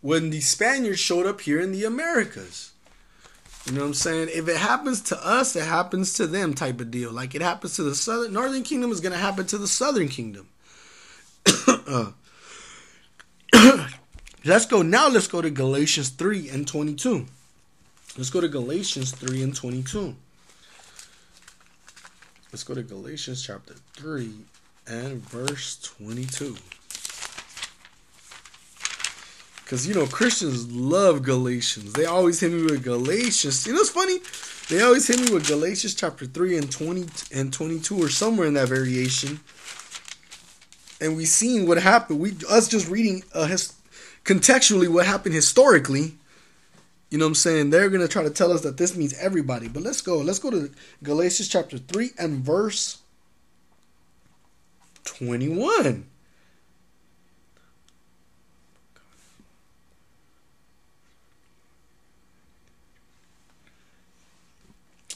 [0.00, 2.71] when the Spaniards showed up here in the Americas.
[3.66, 4.28] You know what I'm saying?
[4.32, 7.12] If it happens to us, it happens to them type of deal.
[7.12, 10.08] Like it happens to the southern northern kingdom is going to happen to the southern
[10.08, 10.48] kingdom.
[14.44, 17.26] let's go now let's go to Galatians 3 and 22.
[18.16, 20.16] Let's go to Galatians 3 and 22.
[22.50, 24.30] Let's go to Galatians chapter 3
[24.88, 26.56] and verse 22.
[29.72, 31.94] Because, you know, Christians love Galatians.
[31.94, 33.66] They always hit me with Galatians.
[33.66, 34.18] You know, it's funny.
[34.68, 38.52] They always hit me with Galatians chapter 3 and 20 and 22 or somewhere in
[38.52, 39.40] that variation.
[41.00, 42.20] And we seen what happened.
[42.20, 43.72] We Us just reading uh, his,
[44.26, 46.16] contextually what happened historically.
[47.08, 47.70] You know what I'm saying?
[47.70, 49.68] They're going to try to tell us that this means everybody.
[49.68, 50.18] But let's go.
[50.18, 50.70] Let's go to
[51.02, 52.98] Galatians chapter 3 and verse
[55.04, 56.11] 21.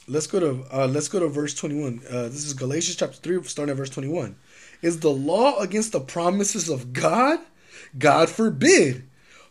[0.09, 2.01] Let's go to uh, let's go to verse 21.
[2.09, 4.37] Uh, this is Galatians chapter 3 starting at verse 21.
[4.81, 7.41] Is the law against the promises of God?
[7.99, 9.03] God forbid.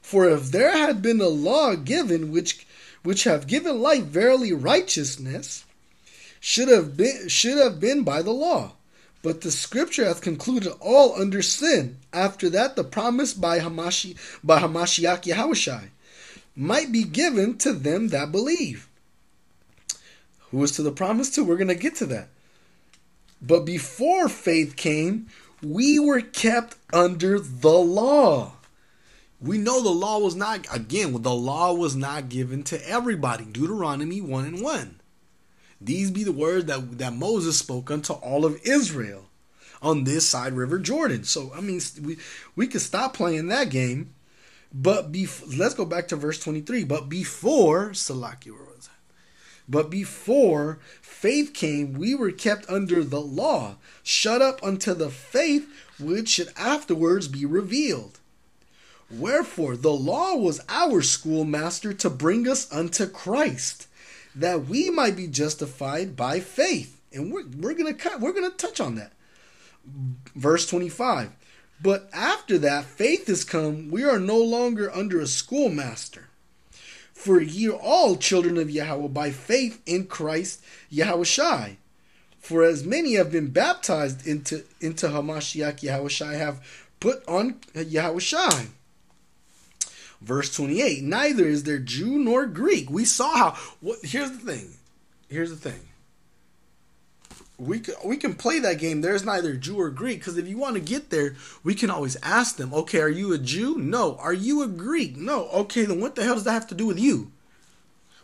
[0.02, 2.66] For if there had been a law given which
[3.04, 5.66] which have given life verily righteousness
[6.40, 8.74] should have been should have been by the law.
[9.22, 11.98] But the scripture hath concluded all under sin.
[12.14, 15.90] After that, the promise by Hamashi by Hamashiach Yahushai
[16.56, 18.88] might be given to them that believe.
[20.56, 21.44] Who is to the promise to?
[21.44, 22.30] We're gonna get to that.
[23.42, 25.28] But before faith came,
[25.62, 28.54] we were kept under the law.
[29.42, 33.44] We know the law was not again, the law was not given to everybody.
[33.44, 35.02] Deuteronomy 1 and 1.
[35.82, 39.26] These be the words that, that Moses spoke unto all of Israel
[39.82, 41.26] on this side River Jordan.
[41.26, 42.18] So I mean we
[42.56, 44.16] we could stop playing that game.
[44.74, 46.86] But bef- let's go back to verse 23.
[46.86, 48.90] But before Salaki, was?
[49.68, 55.68] But before faith came, we were kept under the law, shut up unto the faith
[56.00, 58.20] which should afterwards be revealed.
[59.10, 63.88] Wherefore the law was our schoolmaster to bring us unto Christ,
[64.36, 67.00] that we might be justified by faith.
[67.14, 69.14] And we're, we're gonna we're gonna touch on that.
[70.36, 71.32] Verse 25.
[71.82, 76.30] But after that faith is come, we are no longer under a schoolmaster.
[77.16, 80.62] For ye are all children of Yahweh by faith in Christ
[80.94, 81.78] Yahushai.
[82.40, 86.64] For as many have been baptized into into Hamashiach Yahushai have
[87.00, 88.68] put on Yahushai.
[90.22, 92.92] Verse 28 Neither is there Jew nor Greek.
[92.92, 93.52] We saw how.
[93.80, 94.74] What, here's the thing.
[95.28, 95.82] Here's the thing.
[97.58, 99.02] We can, we can play that game.
[99.02, 102.18] There's neither Jew or Greek because if you want to get there, we can always
[102.22, 102.74] ask them.
[102.74, 103.78] Okay, are you a Jew?
[103.78, 104.18] No.
[104.18, 105.16] Are you a Greek?
[105.16, 105.48] No.
[105.50, 107.32] Okay, then what the hell does that have to do with you?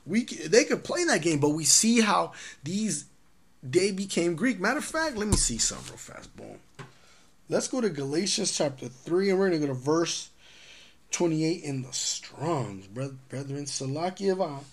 [0.05, 3.05] We they could play that game, but we see how these
[3.63, 4.59] they became Greek.
[4.59, 6.35] Matter of fact, let me see something real fast.
[6.35, 6.57] Boom.
[7.47, 10.31] Let's go to Galatians chapter three, and we're gonna go to verse
[11.11, 13.65] 28 in the Strongs, brethren.
[13.65, 14.63] Salakia,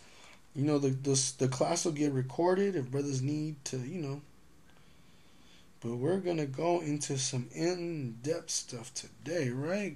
[0.54, 4.22] you know, the, the, the class will get recorded if brothers need to, you know.
[5.80, 9.94] But we're going to go into some in depth stuff today, right?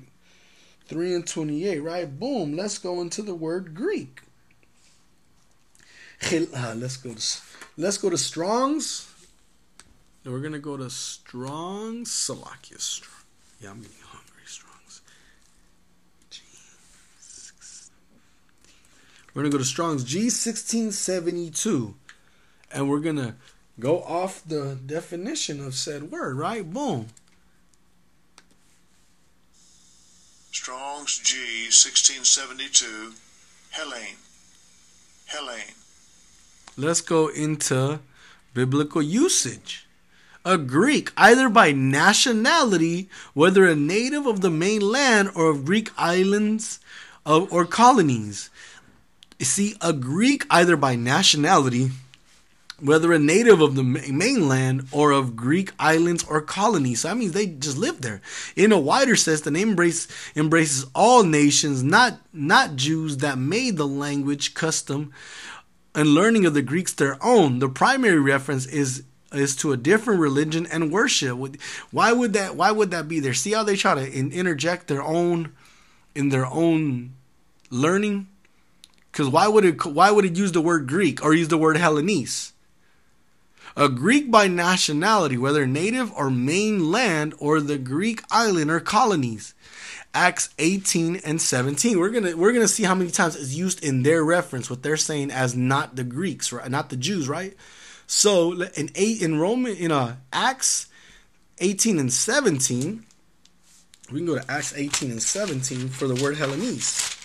[0.87, 2.19] 3 and 28, right?
[2.21, 2.57] Boom.
[2.57, 4.23] Let's go into the word Greek.
[6.31, 7.41] Uh, let's go to
[7.77, 9.13] let's go to Strong's.
[10.25, 13.25] We're gonna go to Strong's Salakia Strong.
[13.61, 14.43] Yeah, I'm getting hungry.
[14.47, 15.03] Strong's.
[19.35, 21.97] We're gonna go to Strong's G sixteen seventy two,
[22.71, 23.35] and we're gonna
[23.79, 26.37] go off the definition of said word.
[26.37, 26.69] Right?
[26.69, 27.09] Boom.
[30.51, 33.13] Strong's G sixteen seventy two,
[33.71, 34.17] Helene.
[35.27, 35.75] Helene.
[36.77, 38.01] Let's go into
[38.55, 39.87] biblical usage.
[40.45, 46.81] A Greek, either by nationality, whether a native of the mainland or of Greek islands
[47.25, 48.51] of, or colonies.
[49.41, 51.91] See, a Greek, either by nationality,
[52.83, 57.01] whether a native of the mainland or of Greek islands or colonies.
[57.01, 58.21] So that means they just live there.
[58.57, 63.77] In a wider sense, the name embrace, embraces all nations, not not Jews that made
[63.77, 65.13] the language, custom,
[65.95, 67.61] and learning of the Greeks their own.
[67.61, 71.39] The primary reference is is to a different religion and worship.
[71.91, 72.57] Why would that?
[72.57, 73.35] Why would that be there?
[73.35, 75.53] See how they try to interject their own
[76.15, 77.15] in their own
[77.71, 78.27] learning.
[79.11, 79.85] Because why would it?
[79.87, 82.53] Why would it use the word Greek or use the word Hellenese?
[83.77, 89.55] A Greek by nationality, whether native or mainland, or the Greek island or colonies.
[90.15, 91.99] Acts 18 and 17.
[91.99, 94.99] We're gonna we're gonna see how many times it's used in their reference, what they're
[94.99, 96.71] saying as not the Greeks, right?
[96.71, 97.57] Not the Jews, right?
[98.07, 100.89] So in eight in Roman in uh Acts
[101.61, 103.05] 18 and 17,
[104.11, 107.22] we can go to Acts 18 and 17 for the word Hellenese.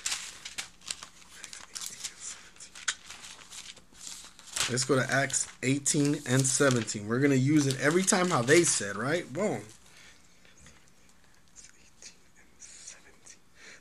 [4.69, 7.07] Let's go to Acts 18 and 17.
[7.07, 9.31] We're going to use it every time how they said, right?
[9.31, 9.61] Boom.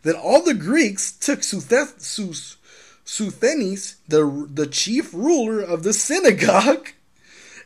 [0.04, 2.56] Then all the Greeks took Sosthenes,
[4.06, 6.90] the, the chief ruler of the synagogue,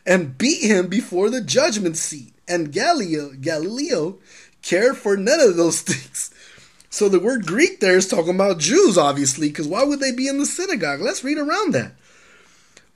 [0.07, 2.33] and beat him before the judgment seat.
[2.47, 4.17] And Gallio, Gallio
[4.63, 6.33] cared for none of those things.
[6.89, 10.27] So the word Greek there is talking about Jews, obviously, because why would they be
[10.27, 11.01] in the synagogue?
[11.01, 11.93] Let's read around that.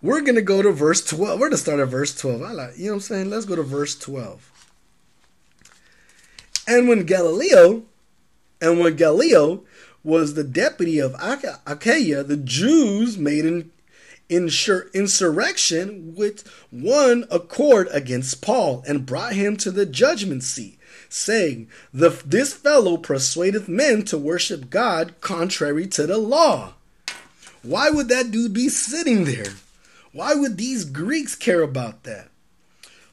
[0.05, 1.39] We're going to go to verse 12.
[1.39, 2.43] We're going to start at verse 12.
[2.43, 3.29] I like, you know what I'm saying?
[3.31, 4.51] Let's go to verse 12.
[6.67, 7.81] And when Gallio,
[8.61, 9.63] and when Gallio
[10.03, 13.71] was the deputy of Achaia, the Jews made an
[14.29, 20.77] insur- insurrection with one accord against Paul and brought him to the judgment seat,
[21.09, 26.75] saying, This fellow persuadeth men to worship God contrary to the law.
[27.63, 29.53] Why would that dude be sitting there?
[30.15, 32.29] Why would these Greeks care about that?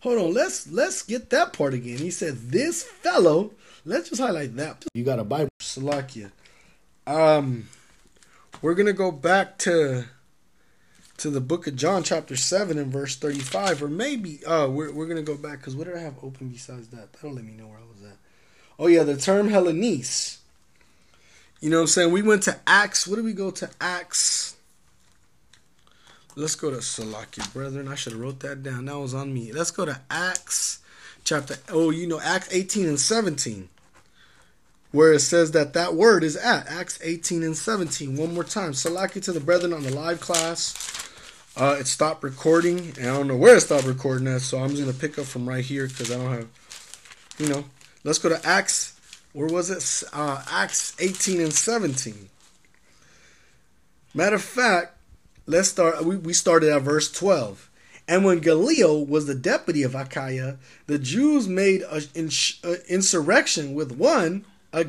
[0.03, 1.99] Hold on, let's let's get that part again.
[1.99, 3.51] He said, "This fellow."
[3.85, 4.85] Let's just highlight that.
[4.95, 6.31] You got a Bible, Salakia.
[7.05, 7.69] Um,
[8.61, 10.05] we're gonna go back to
[11.17, 15.09] to the book of John, chapter seven, and verse thirty-five, or maybe uh, we're we're
[15.09, 17.15] gonna go back because what did I have open besides that?
[17.15, 18.17] That'll let me know where I was at.
[18.79, 20.39] Oh yeah, the term Hellenese.
[21.61, 22.13] You know what I'm saying?
[22.13, 23.09] We went to Acts.
[23.09, 24.55] What did we go to Acts?
[26.35, 27.89] Let's go to Salaki, brethren.
[27.89, 28.87] I should have wrote that down.
[28.87, 29.53] That was on me.
[29.53, 30.79] Let's go to Acts
[31.25, 31.57] chapter.
[31.69, 33.69] Oh, you know, Acts 18 and 17,
[34.93, 38.17] where it says that that word is at Acts 18 and 17.
[38.17, 38.73] One more time.
[38.73, 40.75] Salaki to the brethren on the live class.
[41.55, 44.71] Uh, it stopped recording, and I don't know where it stopped recording at, so I'm
[44.71, 46.49] just gonna pick up from right here because I don't have,
[47.39, 47.65] you know.
[48.05, 48.99] Let's go to Acts.
[49.35, 50.09] Where was it?
[50.15, 52.31] Uh, Acts 18 and 17.
[54.15, 54.97] Matter of fact,
[55.47, 56.05] let's start.
[56.05, 57.71] We, we started at verse 12.
[58.09, 62.03] And when Gallio was the deputy of Achaia, the Jews made an
[62.89, 64.87] insurrection with one, a,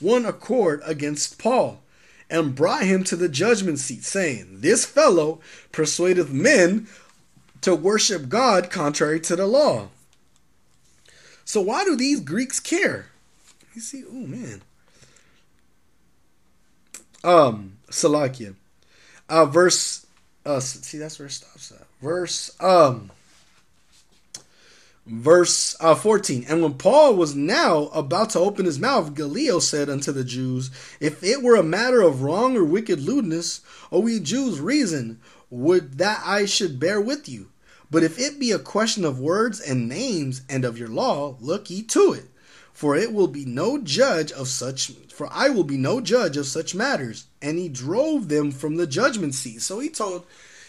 [0.00, 1.80] one accord against Paul
[2.28, 5.40] and brought him to the judgment seat, saying, This fellow
[5.70, 6.88] persuadeth men
[7.60, 9.88] to worship God contrary to the law.
[11.44, 13.06] So why do these Greeks care?
[13.74, 14.62] You see, oh man.
[17.22, 18.54] Um, Salakia
[19.28, 20.06] uh, verse.
[20.44, 21.86] Uh, see, that's where it stops at.
[22.00, 22.50] Verse.
[22.60, 23.10] Um.
[25.06, 26.46] Verse uh, 14.
[26.48, 30.68] And when Paul was now about to open his mouth, Gallio said unto the Jews,
[30.98, 33.60] If it were a matter of wrong or wicked lewdness,
[33.92, 37.50] O ye Jews, reason, would that I should bear with you.
[37.88, 41.70] But if it be a question of words and names and of your law, look
[41.70, 42.24] ye to it.
[42.72, 46.46] For it will be no judge of such for I will be no judge of
[46.46, 47.24] such matters.
[47.46, 49.62] And he drove them from the judgment seat.
[49.62, 50.26] So he told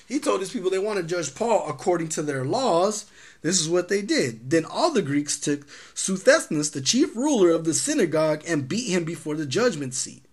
[0.08, 3.08] he told his people they want to judge Paul according to their laws.
[3.42, 4.50] This is what they did.
[4.50, 9.04] Then all the Greeks took Sosthenes, the chief ruler of the synagogue, and beat him
[9.04, 10.24] before the judgment seat.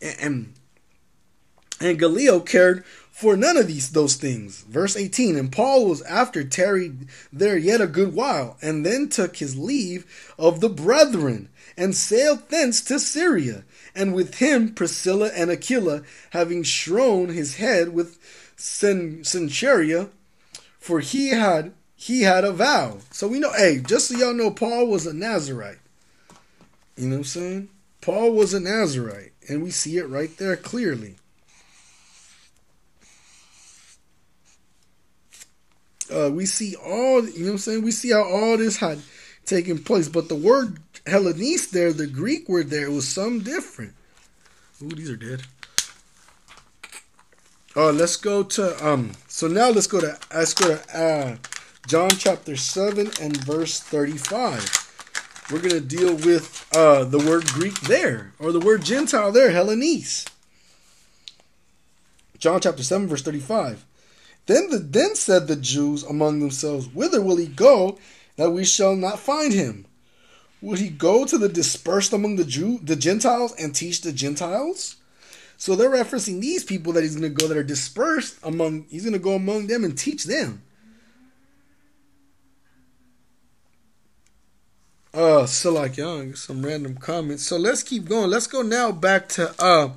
[0.00, 0.54] And, and,
[1.80, 4.62] and Gallio cared for none of these those things.
[4.62, 9.36] Verse 18, and Paul was after tarried there yet a good while, and then took
[9.36, 10.06] his leave
[10.38, 13.64] of the brethren and sailed thence to Syria,
[13.94, 18.18] and with him Priscilla and Aquila, having shrown his head with
[18.56, 20.10] Cenchrea,
[20.78, 22.98] for he had he had a vow.
[23.10, 25.78] So we know, hey, just so y'all know, Paul was a Nazarite.
[26.96, 27.68] You know what I'm saying?
[28.00, 31.16] Paul was a Nazarite, and we see it right there clearly.
[36.10, 37.84] Uh, we see all, you know what I'm saying?
[37.84, 39.00] We see how all this had
[39.44, 43.94] taken place, but the word Hellenese there, the Greek word there, was some different.
[44.82, 45.42] Ooh, these are dead.
[47.76, 49.12] Uh, let's go to um.
[49.28, 51.36] So now let's go to let's go to uh,
[51.86, 55.46] John chapter seven and verse thirty-five.
[55.50, 60.28] We're gonna deal with uh the word Greek there or the word Gentile there, Hellenese.
[62.38, 63.84] John chapter seven verse thirty-five.
[64.46, 67.98] Then the then said the Jews among themselves, Whither will he go
[68.36, 69.86] that we shall not find him?
[70.62, 74.96] Will he go to the dispersed among the Jew the Gentiles and teach the Gentiles?
[75.56, 79.18] So they're referencing these people that he's gonna go that are dispersed among he's gonna
[79.18, 80.62] go among them and teach them.
[85.12, 87.42] Uh so like young, some random comments.
[87.44, 88.30] So let's keep going.
[88.30, 89.90] Let's go now back to uh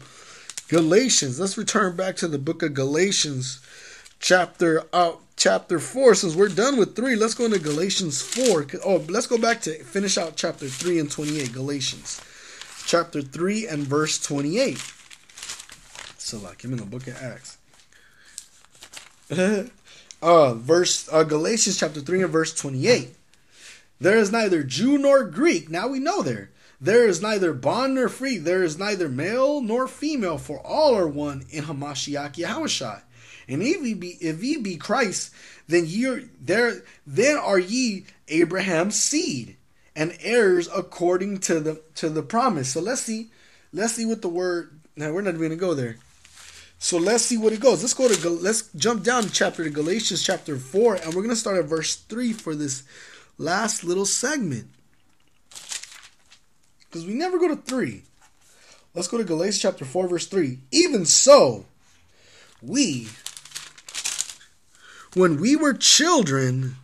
[0.69, 1.39] Galatians.
[1.39, 3.59] Let's return back to the book of Galatians,
[4.23, 6.15] chapter uh, chapter four.
[6.15, 8.65] Since we're done with three, let's go into Galatians four.
[8.83, 11.53] Oh, let's go back to finish out chapter three and twenty-eight.
[11.53, 12.19] Galatians,
[12.87, 14.81] chapter three and verse twenty-eight.
[16.17, 17.57] So like I'm in the book of Acts.
[20.21, 23.15] uh, verse uh, Galatians chapter three and verse twenty-eight.
[23.99, 25.69] There is neither Jew nor Greek.
[25.69, 26.49] Now we know there.
[26.81, 28.37] There is neither bond nor free.
[28.37, 33.03] There is neither male nor female, for all are one in Hamashiach Yahushua.
[33.53, 35.33] And if ye be if ye be Christ,
[35.67, 39.57] then ye are there then are ye Abraham's seed
[39.95, 42.69] and heirs according to the to the promise.
[42.69, 43.29] So let's see,
[43.71, 44.79] let's see what the word.
[44.95, 45.97] Now we're not even gonna go there.
[46.79, 47.81] So let's see what it goes.
[47.81, 51.35] Let's go to let's jump down to chapter to Galatians chapter four, and we're gonna
[51.35, 52.83] start at verse three for this
[53.37, 54.67] last little segment
[56.93, 58.03] because we never go to 3.
[58.93, 60.59] Let's go to Galatians chapter 4, verse 3.
[60.69, 61.65] Even so,
[62.61, 63.07] we,
[65.15, 66.75] when we were children,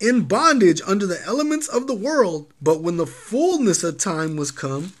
[0.00, 4.50] in bondage under the elements of the world, but when the fullness of time was
[4.50, 4.92] come,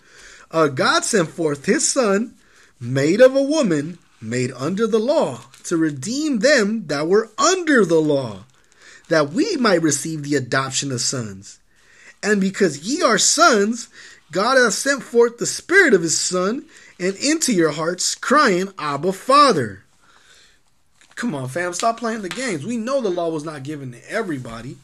[0.50, 2.34] uh, God sent forth his Son,
[2.80, 8.00] made of a woman, made under the law, to redeem them that were under the
[8.00, 8.44] law,
[9.08, 11.58] that we might receive the adoption of sons.
[12.22, 13.88] And because ye are sons,
[14.30, 16.64] God hath sent forth the Spirit of His Son
[16.98, 19.83] and into your hearts, crying, Abba, Father.
[21.16, 22.66] Come on, fam, stop playing the games.
[22.66, 24.76] We know the law was not given to everybody.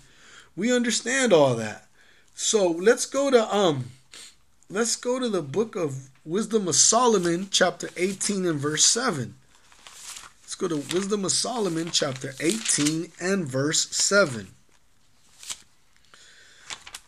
[0.56, 1.86] We understand all that.
[2.34, 3.86] So let's go to um
[4.68, 9.34] let's go to the book of Wisdom of Solomon, chapter 18 and verse 7.
[10.42, 14.48] Let's go to Wisdom of Solomon, chapter 18 and verse 7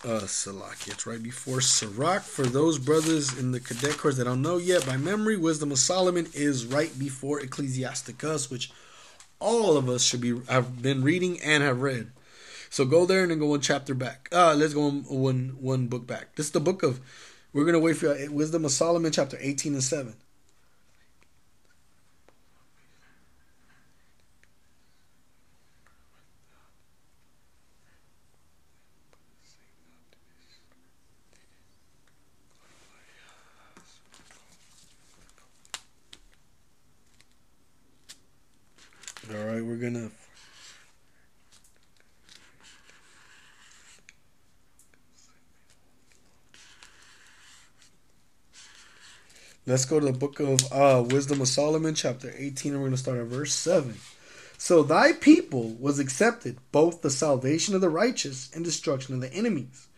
[0.04, 0.88] uh, Salaki.
[0.88, 2.22] It's right before Sirach.
[2.22, 5.78] For those brothers in the cadet corps that don't know yet, by memory, Wisdom of
[5.78, 8.72] Solomon is right before Ecclesiasticus, which
[9.42, 12.12] all of us should be have been reading and have read.
[12.70, 14.28] So go there and then go one chapter back.
[14.32, 16.36] Uh, let's go one one book back.
[16.36, 17.00] This is the book of.
[17.52, 20.14] We're gonna wait for Wisdom of Solomon, chapter eighteen and seven.
[39.30, 40.10] All right, we're gonna.
[49.72, 52.94] Let's go to the book of uh, Wisdom of Solomon, chapter 18, and we're going
[52.94, 53.94] to start at verse 7.
[54.58, 59.32] So thy people was accepted, both the salvation of the righteous and destruction of the
[59.32, 59.88] enemies.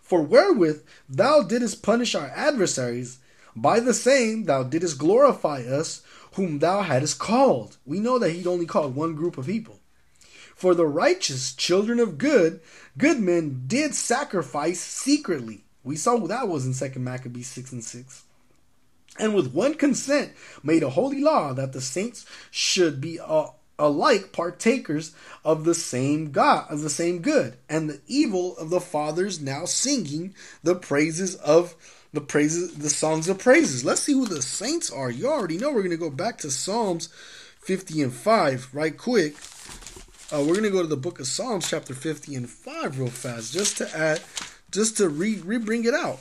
[0.00, 3.18] For wherewith thou didst punish our adversaries,
[3.56, 6.02] by the same thou didst glorify us
[6.34, 7.76] whom thou hadst called.
[7.84, 9.80] We know that he'd only called one group of people.
[10.54, 12.60] For the righteous children of good,
[12.96, 15.64] good men did sacrifice secretly.
[15.82, 18.22] We saw that was in Second Maccabees 6 and 6.
[19.18, 23.46] And with one consent made a holy law that the saints should be uh,
[23.78, 28.80] alike partakers of the same God, of the same good, and the evil of the
[28.80, 31.74] fathers now singing the praises of
[32.12, 33.84] the praises, the songs of praises.
[33.84, 35.10] Let's see who the saints are.
[35.10, 37.08] You already know we're going to go back to Psalms
[37.60, 39.34] 50 and 5 right quick.
[40.32, 43.08] Uh, we're going to go to the book of Psalms, chapter 50 and 5, real
[43.08, 44.20] fast, just to add,
[44.70, 46.20] just to re, re bring it out.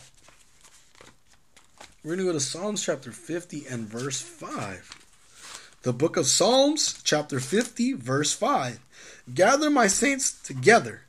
[2.04, 5.80] We're going to go to Psalms chapter 50 and verse 5.
[5.84, 8.78] The book of Psalms, chapter 50, verse 5.
[9.34, 11.04] Gather my saints together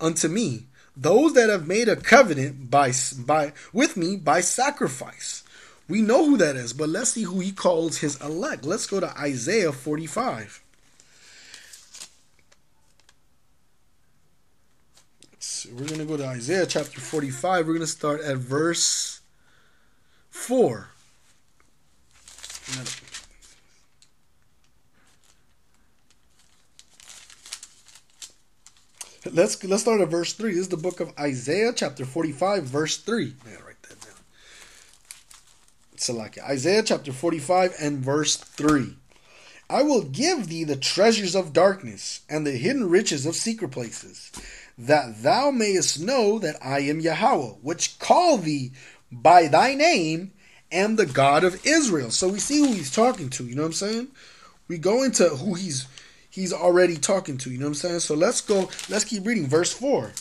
[0.00, 5.44] unto me, those that have made a covenant by by with me by sacrifice.
[5.88, 8.64] We know who that is, but let's see who he calls his elect.
[8.64, 10.64] Let's go to Isaiah 45.
[15.38, 17.66] So we're going to go to Isaiah chapter 45.
[17.66, 19.19] We're going to start at verse
[20.30, 20.88] 4.
[29.32, 30.52] Let's let's start at verse three.
[30.52, 33.34] This is the book of Isaiah, chapter forty-five, verse three.
[33.46, 34.14] Yeah, write that down.
[36.16, 38.96] Like Isaiah chapter forty-five and verse three.
[39.68, 44.32] I will give thee the treasures of darkness and the hidden riches of secret places,
[44.76, 48.72] that thou mayest know that I am Yahweh, which call thee
[49.10, 50.32] by thy name,
[50.72, 52.10] am the God of Israel.
[52.10, 54.08] So we see who he's talking to, you know what I'm saying?
[54.68, 55.86] We go into who he's
[56.30, 58.00] he's already talking to, you know what I'm saying?
[58.00, 60.12] So let's go, let's keep reading verse 4.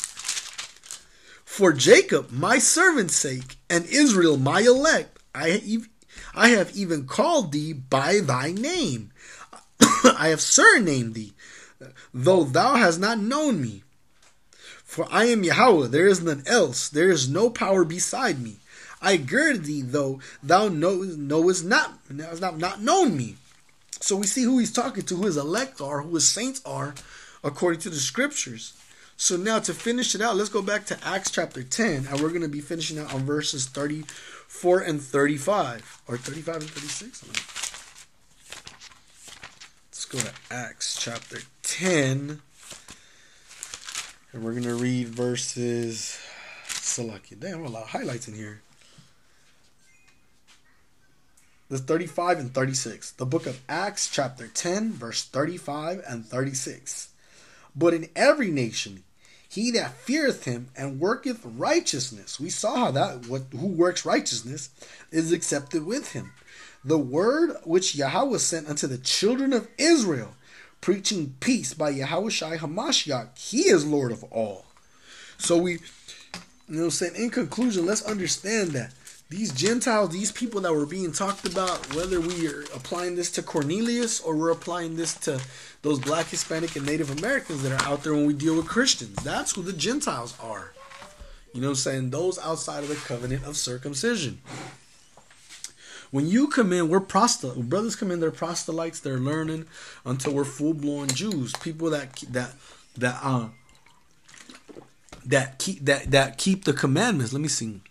[1.46, 5.80] For Jacob, my servant's sake, and Israel, my elect, I,
[6.34, 9.12] I have even called thee by thy name.
[9.82, 11.34] I have surnamed thee,
[12.14, 13.84] though thou hast not known me.
[14.84, 18.58] For I am Yahweh, there is none else, there is no power beside me.
[19.02, 23.36] I gird thee, though thou know, knowest not, not, not known me.
[24.02, 26.94] So we see who he's talking to, who his elect are, who his saints are,
[27.44, 28.74] according to the scriptures.
[29.18, 32.30] So now to finish it out, let's go back to Acts chapter 10, and we're
[32.30, 37.26] going to be finishing out on verses 34 and 35, or 35 and 36.
[39.88, 42.42] Let's go to Acts chapter 10.
[44.32, 46.18] And we're going to read verses.
[46.68, 47.40] Salakia.
[47.40, 48.62] Damn, a lot of highlights in here.
[51.70, 53.12] The 35 and 36.
[53.12, 57.10] The book of Acts, chapter 10, verse 35 and 36.
[57.76, 59.04] But in every nation,
[59.48, 62.40] he that feareth him and worketh righteousness.
[62.40, 64.70] We saw how that what who works righteousness
[65.12, 66.32] is accepted with him.
[66.84, 70.36] The word which Yahweh sent unto the children of Israel
[70.82, 73.38] preaching peace by Yahweh Shai Hamashiach.
[73.38, 74.66] He is Lord of all.
[75.38, 75.74] So we,
[76.68, 78.94] you know, saying in conclusion, let's understand that
[79.30, 83.44] these Gentiles, these people that were being talked about, whether we are applying this to
[83.44, 85.40] Cornelius or we're applying this to
[85.84, 89.16] those black, Hispanic, and Native Americans that are out there when we deal with Christians,
[89.18, 90.74] that's who the Gentiles are.
[91.54, 92.10] You know what I'm saying?
[92.10, 94.42] Those outside of the covenant of circumcision.
[96.12, 97.60] When you come in, we're proselytes.
[97.60, 99.00] Brothers come in, they're proselytes.
[99.00, 99.66] They're learning
[100.06, 101.54] until we're full blown Jews.
[101.62, 102.54] People that that
[102.98, 103.50] that uh
[105.24, 107.32] that keep that that keep the commandments.
[107.32, 107.82] Let me see.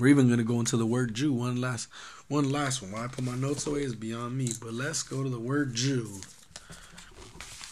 [0.00, 1.32] We're even gonna go into the word Jew.
[1.32, 1.88] One last
[2.28, 2.92] one last one.
[2.92, 4.48] Why I put my notes away is beyond me.
[4.60, 6.20] But let's go to the word Jew.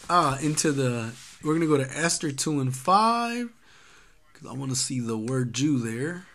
[0.09, 1.11] Ah, into the
[1.43, 3.49] we're gonna go to Esther two and five
[4.33, 6.25] because I want to see the word Jew there.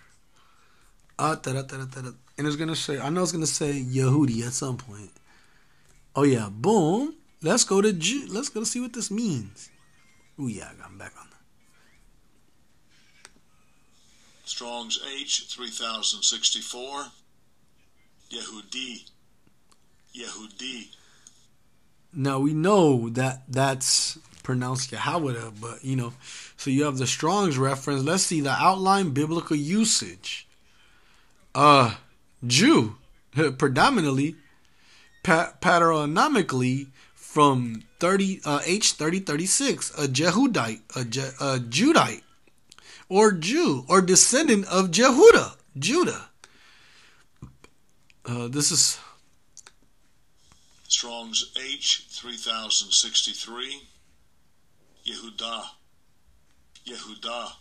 [1.18, 4.52] Ah, da, da, da, and it's gonna say I know it's gonna say Yehudi at
[4.52, 5.10] some point.
[6.16, 7.16] Oh yeah, boom.
[7.42, 8.26] Let's go to Jew.
[8.28, 9.70] Let's go see what this means.
[10.38, 11.31] Oh yeah, I got him back on.
[14.52, 17.06] Strong's H three thousand sixty four.
[18.30, 19.08] Yehudi.
[20.14, 20.88] Yehudi.
[22.12, 26.12] Now we know that that's pronounced Yahweh, but you know,
[26.58, 28.02] so you have the Strong's reference.
[28.02, 30.46] Let's see the outline biblical usage.
[31.54, 31.94] Uh
[32.46, 32.96] Jew,
[33.58, 34.36] predominantly,
[35.22, 42.20] pa- patronymically from 30 uh, H thirty thirty six, a Jehudite, a, Je- a Judite,
[43.12, 46.30] or Jew, or descendant of Jehuda, Judah.
[48.24, 48.98] Uh, this is
[50.88, 53.82] Strong's H three thousand sixty three.
[55.06, 55.64] Yehuda.
[56.86, 57.52] Yehuda.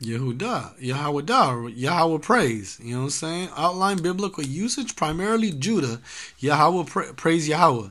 [0.00, 2.78] Yehuda, Yahweh, Yahweh praise.
[2.82, 3.48] You know what I'm saying?
[3.56, 6.00] Outline biblical usage primarily Judah,
[6.38, 7.88] Yahweh pra- praise Yahweh.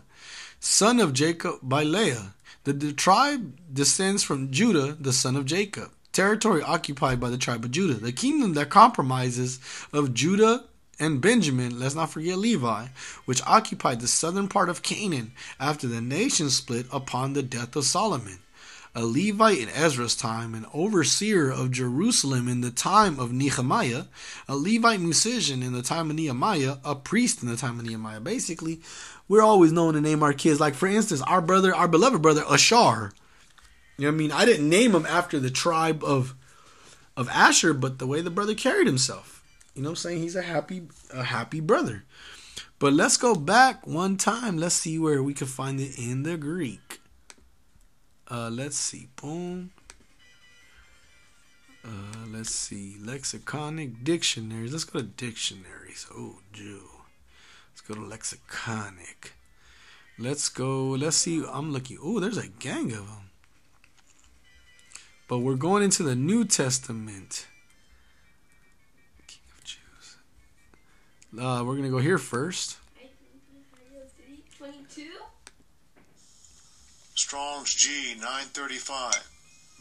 [0.60, 2.34] Son of Jacob by Leah.
[2.64, 5.92] The, the tribe descends from Judah, the son of Jacob.
[6.12, 7.96] Territory occupied by the tribe of Judah.
[7.96, 9.60] The kingdom that compromises
[9.94, 10.66] of Judah
[11.00, 12.88] and Benjamin, let's not forget Levi,
[13.26, 17.86] which occupied the southern part of Canaan after the nation split upon the death of
[17.86, 18.40] Solomon
[18.96, 24.06] a Levite in Ezra's time, an overseer of Jerusalem in the time of Nehemiah,
[24.48, 28.20] a Levite musician in the time of Nehemiah, a priest in the time of Nehemiah.
[28.20, 28.82] Basically,
[29.28, 30.60] we're always known to name our kids.
[30.60, 33.14] Like, for instance, our brother, our beloved brother, Ashar.
[34.00, 34.32] You know I mean?
[34.32, 36.34] I didn't name him after the tribe of
[37.18, 39.44] of Asher, but the way the brother carried himself.
[39.76, 40.22] You know what I'm saying?
[40.22, 40.84] He's a happy,
[41.14, 42.06] a happy brother.
[42.80, 44.58] But let's go back one time.
[44.58, 47.02] Let's see where we can find it in the Greek.
[48.32, 49.10] Uh, let's see.
[49.22, 49.72] Boom.
[51.84, 52.96] Uh, let's see.
[53.02, 54.72] Lexiconic dictionaries.
[54.72, 56.08] Let's go to dictionaries.
[56.16, 56.84] Oh, Jew.
[57.72, 59.32] Let's go to lexiconic.
[60.18, 60.92] Let's go.
[60.92, 61.44] Let's see.
[61.52, 61.98] I'm looking.
[62.02, 63.29] Oh, there's a gang of them.
[65.30, 67.46] But we're going into the New Testament.
[69.28, 70.18] King of Jews.
[71.40, 72.78] Uh, we're gonna go here first.
[77.14, 79.14] Strong's G 935.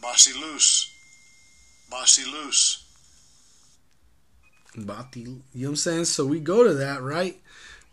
[0.03, 0.91] Basilus.
[1.91, 2.83] Basilus.
[4.77, 6.05] Bati, you know what I'm saying?
[6.05, 7.41] So we go to that, right?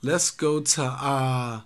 [0.04, 1.62] Let's go to uh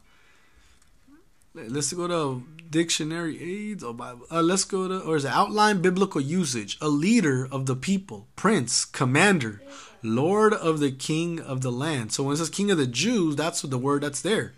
[1.56, 4.26] Let's go to dictionary aids or Bible.
[4.32, 6.78] Uh, let's go to or is it outline biblical usage?
[6.82, 9.62] A leader of the people, prince, commander,
[10.04, 12.12] lord of the king of the land.
[12.12, 14.54] So when it says king of the Jews, that's the word that's there.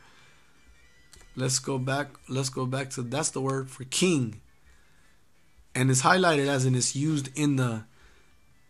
[1.35, 2.09] Let's go back.
[2.27, 4.41] Let's go back to that's the word for king,
[5.73, 7.85] and it's highlighted as in it's used in the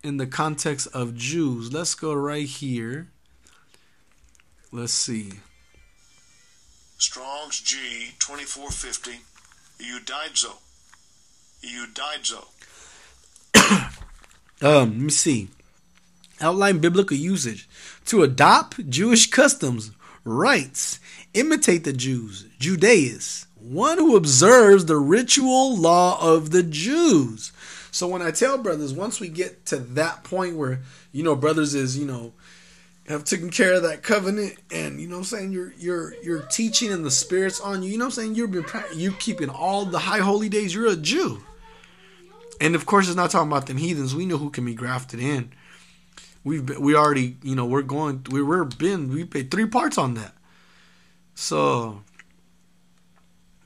[0.03, 1.73] in the context of Jews.
[1.73, 3.09] Let's go right here.
[4.71, 5.33] Let's see.
[6.99, 9.30] Strong's G 2450.
[9.81, 10.57] Eudizo.
[11.63, 12.45] Eudizo.
[14.63, 15.49] Um, let me see.
[16.39, 17.67] Outline biblical usage.
[18.05, 19.89] To adopt Jewish customs,
[20.23, 20.99] rites,
[21.33, 27.51] imitate the Jews, Judaist, one who observes the ritual law of the Jews.
[27.89, 31.73] So when I tell brothers, once we get to that point where, you know, brothers
[31.73, 32.33] is, you know,
[33.11, 36.41] have taken care of that covenant and you know what I'm saying you're you're you're
[36.43, 37.91] teaching and the spirits on you.
[37.91, 38.35] You know what I'm saying?
[38.35, 40.73] You've been you keeping all the high holy days.
[40.73, 41.43] You're a Jew.
[42.59, 44.15] And of course it's not talking about them heathens.
[44.15, 45.51] We know who can be grafted in.
[46.43, 49.97] We've been, we already you know we're going we we're been we paid three parts
[49.97, 50.33] on that.
[51.35, 52.03] So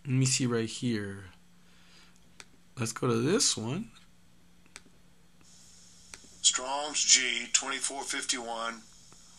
[0.05, 1.25] let me see right here.
[2.77, 3.89] Let's go to this one.
[6.41, 8.81] Strong's G 2451.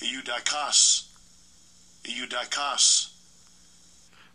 [0.00, 1.06] Eudikos.
[2.04, 3.12] Eudikos.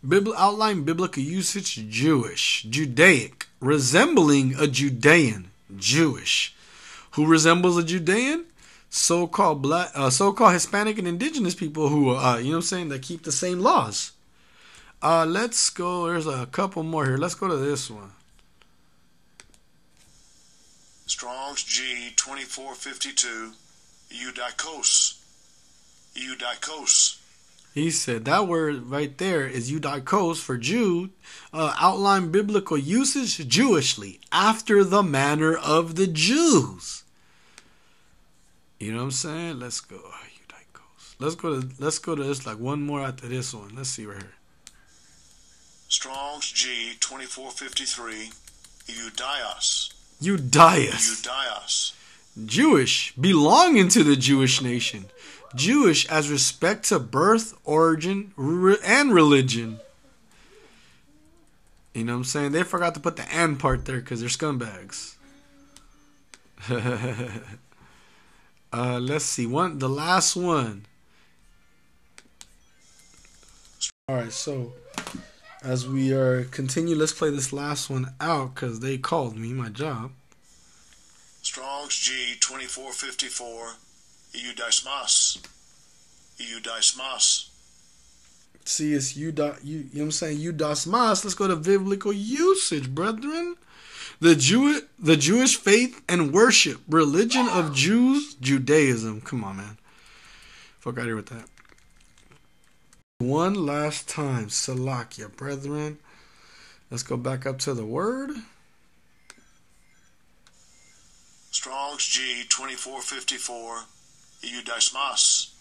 [0.06, 6.56] Bibl- outline biblical usage Jewish, Judaic, resembling a Judean, Jewish.
[7.12, 8.46] Who resembles a Judean?
[8.90, 12.90] So-called black, uh, so-called Hispanic and indigenous people who, uh, you know, what I'm saying
[12.90, 14.12] that keep the same laws.
[15.02, 16.08] Uh, let's go.
[16.08, 17.18] There's a couple more here.
[17.18, 18.12] Let's go to this one.
[21.06, 23.54] Strong's G 2452.
[24.12, 25.21] Eudikos.
[26.16, 27.18] Eudikos.
[27.74, 31.12] He said that word right there is eudikos for Jew.
[31.54, 37.04] Uh, outline biblical usage Jewishly after the manner of the Jews.
[38.78, 39.60] You know what I'm saying?
[39.60, 40.02] Let's go.
[40.04, 41.16] Oh, eudikos.
[41.20, 43.74] Let's go to let's go to this like one more after this one.
[43.76, 44.34] Let's see right here.
[45.88, 48.32] Strong's G 2453.
[48.88, 49.94] Eudios.
[50.22, 51.22] Eudias.
[51.24, 51.94] Eudios.
[52.46, 55.06] Jewish, belonging to the Jewish nation.
[55.56, 59.80] Jewish as respect to birth, origin, re- and religion.
[61.94, 62.52] You know what I'm saying?
[62.54, 65.16] They forgot to put the and part there because they're scumbags.
[68.74, 69.46] uh, let's see.
[69.46, 70.86] One, the last one.
[74.08, 74.74] All right, so
[75.64, 79.70] as we are continue, let's play this last one out because they called me my
[79.70, 80.12] job.
[81.42, 83.91] Strong's G 2454.
[84.34, 85.38] Eudismas.
[86.40, 87.50] Eudismas.
[88.66, 90.38] See, it's you, dot, you, you know what I'm saying?
[90.40, 91.24] You das mas.
[91.24, 93.56] Let's go to biblical usage, brethren.
[94.20, 99.22] The Jew, the Jewish faith and worship, religion of Jews, Judaism.
[99.22, 99.78] Come on, man.
[100.80, 101.46] Fuck out here with that.
[103.20, 105.98] One last time, Salakia, brethren.
[106.90, 108.32] Let's go back up to the word.
[111.52, 113.82] Strong's G 2454.
[114.44, 115.52] Eudismas.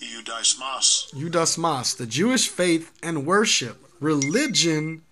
[0.00, 1.12] Eudismas.
[1.14, 5.02] Eudasmas, the Jewish faith and worship, religion,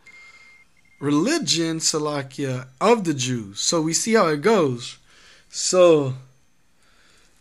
[1.00, 3.60] religion, Salakia, of the Jews.
[3.60, 4.98] So we see how it goes.
[5.48, 6.14] So,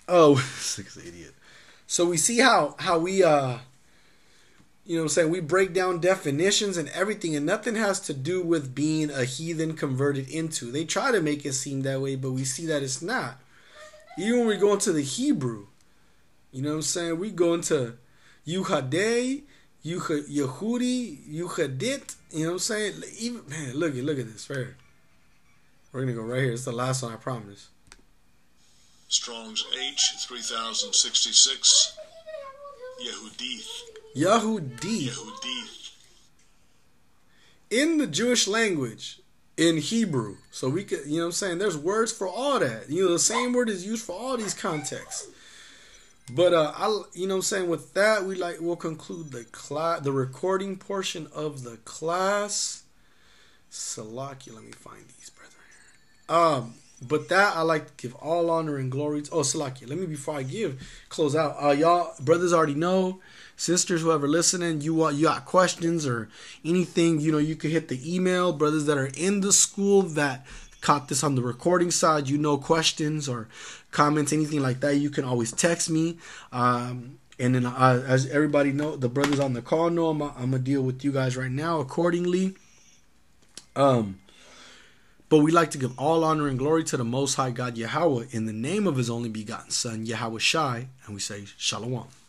[0.07, 1.33] oh, six idiot.
[1.87, 3.57] So we see how how we uh,
[4.85, 8.13] you know, what I'm saying we break down definitions and everything, and nothing has to
[8.13, 10.71] do with being a heathen converted into.
[10.71, 13.37] They try to make it seem that way, but we see that it's not.
[14.17, 15.67] Even when we go into the Hebrew,
[16.51, 17.19] you know what I'm saying?
[17.19, 17.97] We go into
[18.45, 19.43] Yuhadeh,
[19.83, 19.99] Yuh-
[20.29, 22.15] Yehudi, Yuhadit.
[22.31, 22.93] You know what I'm saying?
[23.19, 24.77] Even man, look at look at this right here.
[25.91, 26.53] We're gonna go right here.
[26.53, 27.69] It's the last one, I promise.
[29.07, 31.97] Strong's H 3066.
[33.05, 33.67] Yehudith.
[34.15, 35.91] Yahudi Yehudith.
[37.69, 39.20] in the Jewish language
[39.57, 40.37] in Hebrew.
[40.51, 41.57] So we could, you know I'm saying?
[41.59, 42.89] There's words for all that.
[42.89, 45.27] You know, the same word is used for all these contexts.
[46.33, 50.01] But uh I you know I'm saying with that we like we'll conclude the class
[50.01, 52.83] the recording portion of the class.
[53.69, 55.61] Salaki, let me find these brethren
[56.29, 56.37] here.
[56.37, 56.73] Um
[57.05, 60.05] but that I like to give all honor and glory to oh Salaki, let me
[60.05, 61.57] before I give close out.
[61.61, 63.19] Uh y'all brothers already know
[63.61, 66.19] sisters whoever listening you want you got questions or
[66.65, 70.45] anything you know you could hit the email brothers that are in the school that
[70.81, 73.47] caught this on the recording side you know questions or
[73.91, 76.17] comments anything like that you can always text me
[76.51, 80.51] um And then, uh, as everybody know, the brothers on the call know, I'm, I'm
[80.51, 82.53] gonna deal with you guys right now accordingly.
[83.75, 84.05] Um,
[85.29, 88.25] but we like to give all honor and glory to the Most High God Yahweh
[88.29, 92.20] in the name of His only begotten Son Yahweh Shai, and we say Shalom.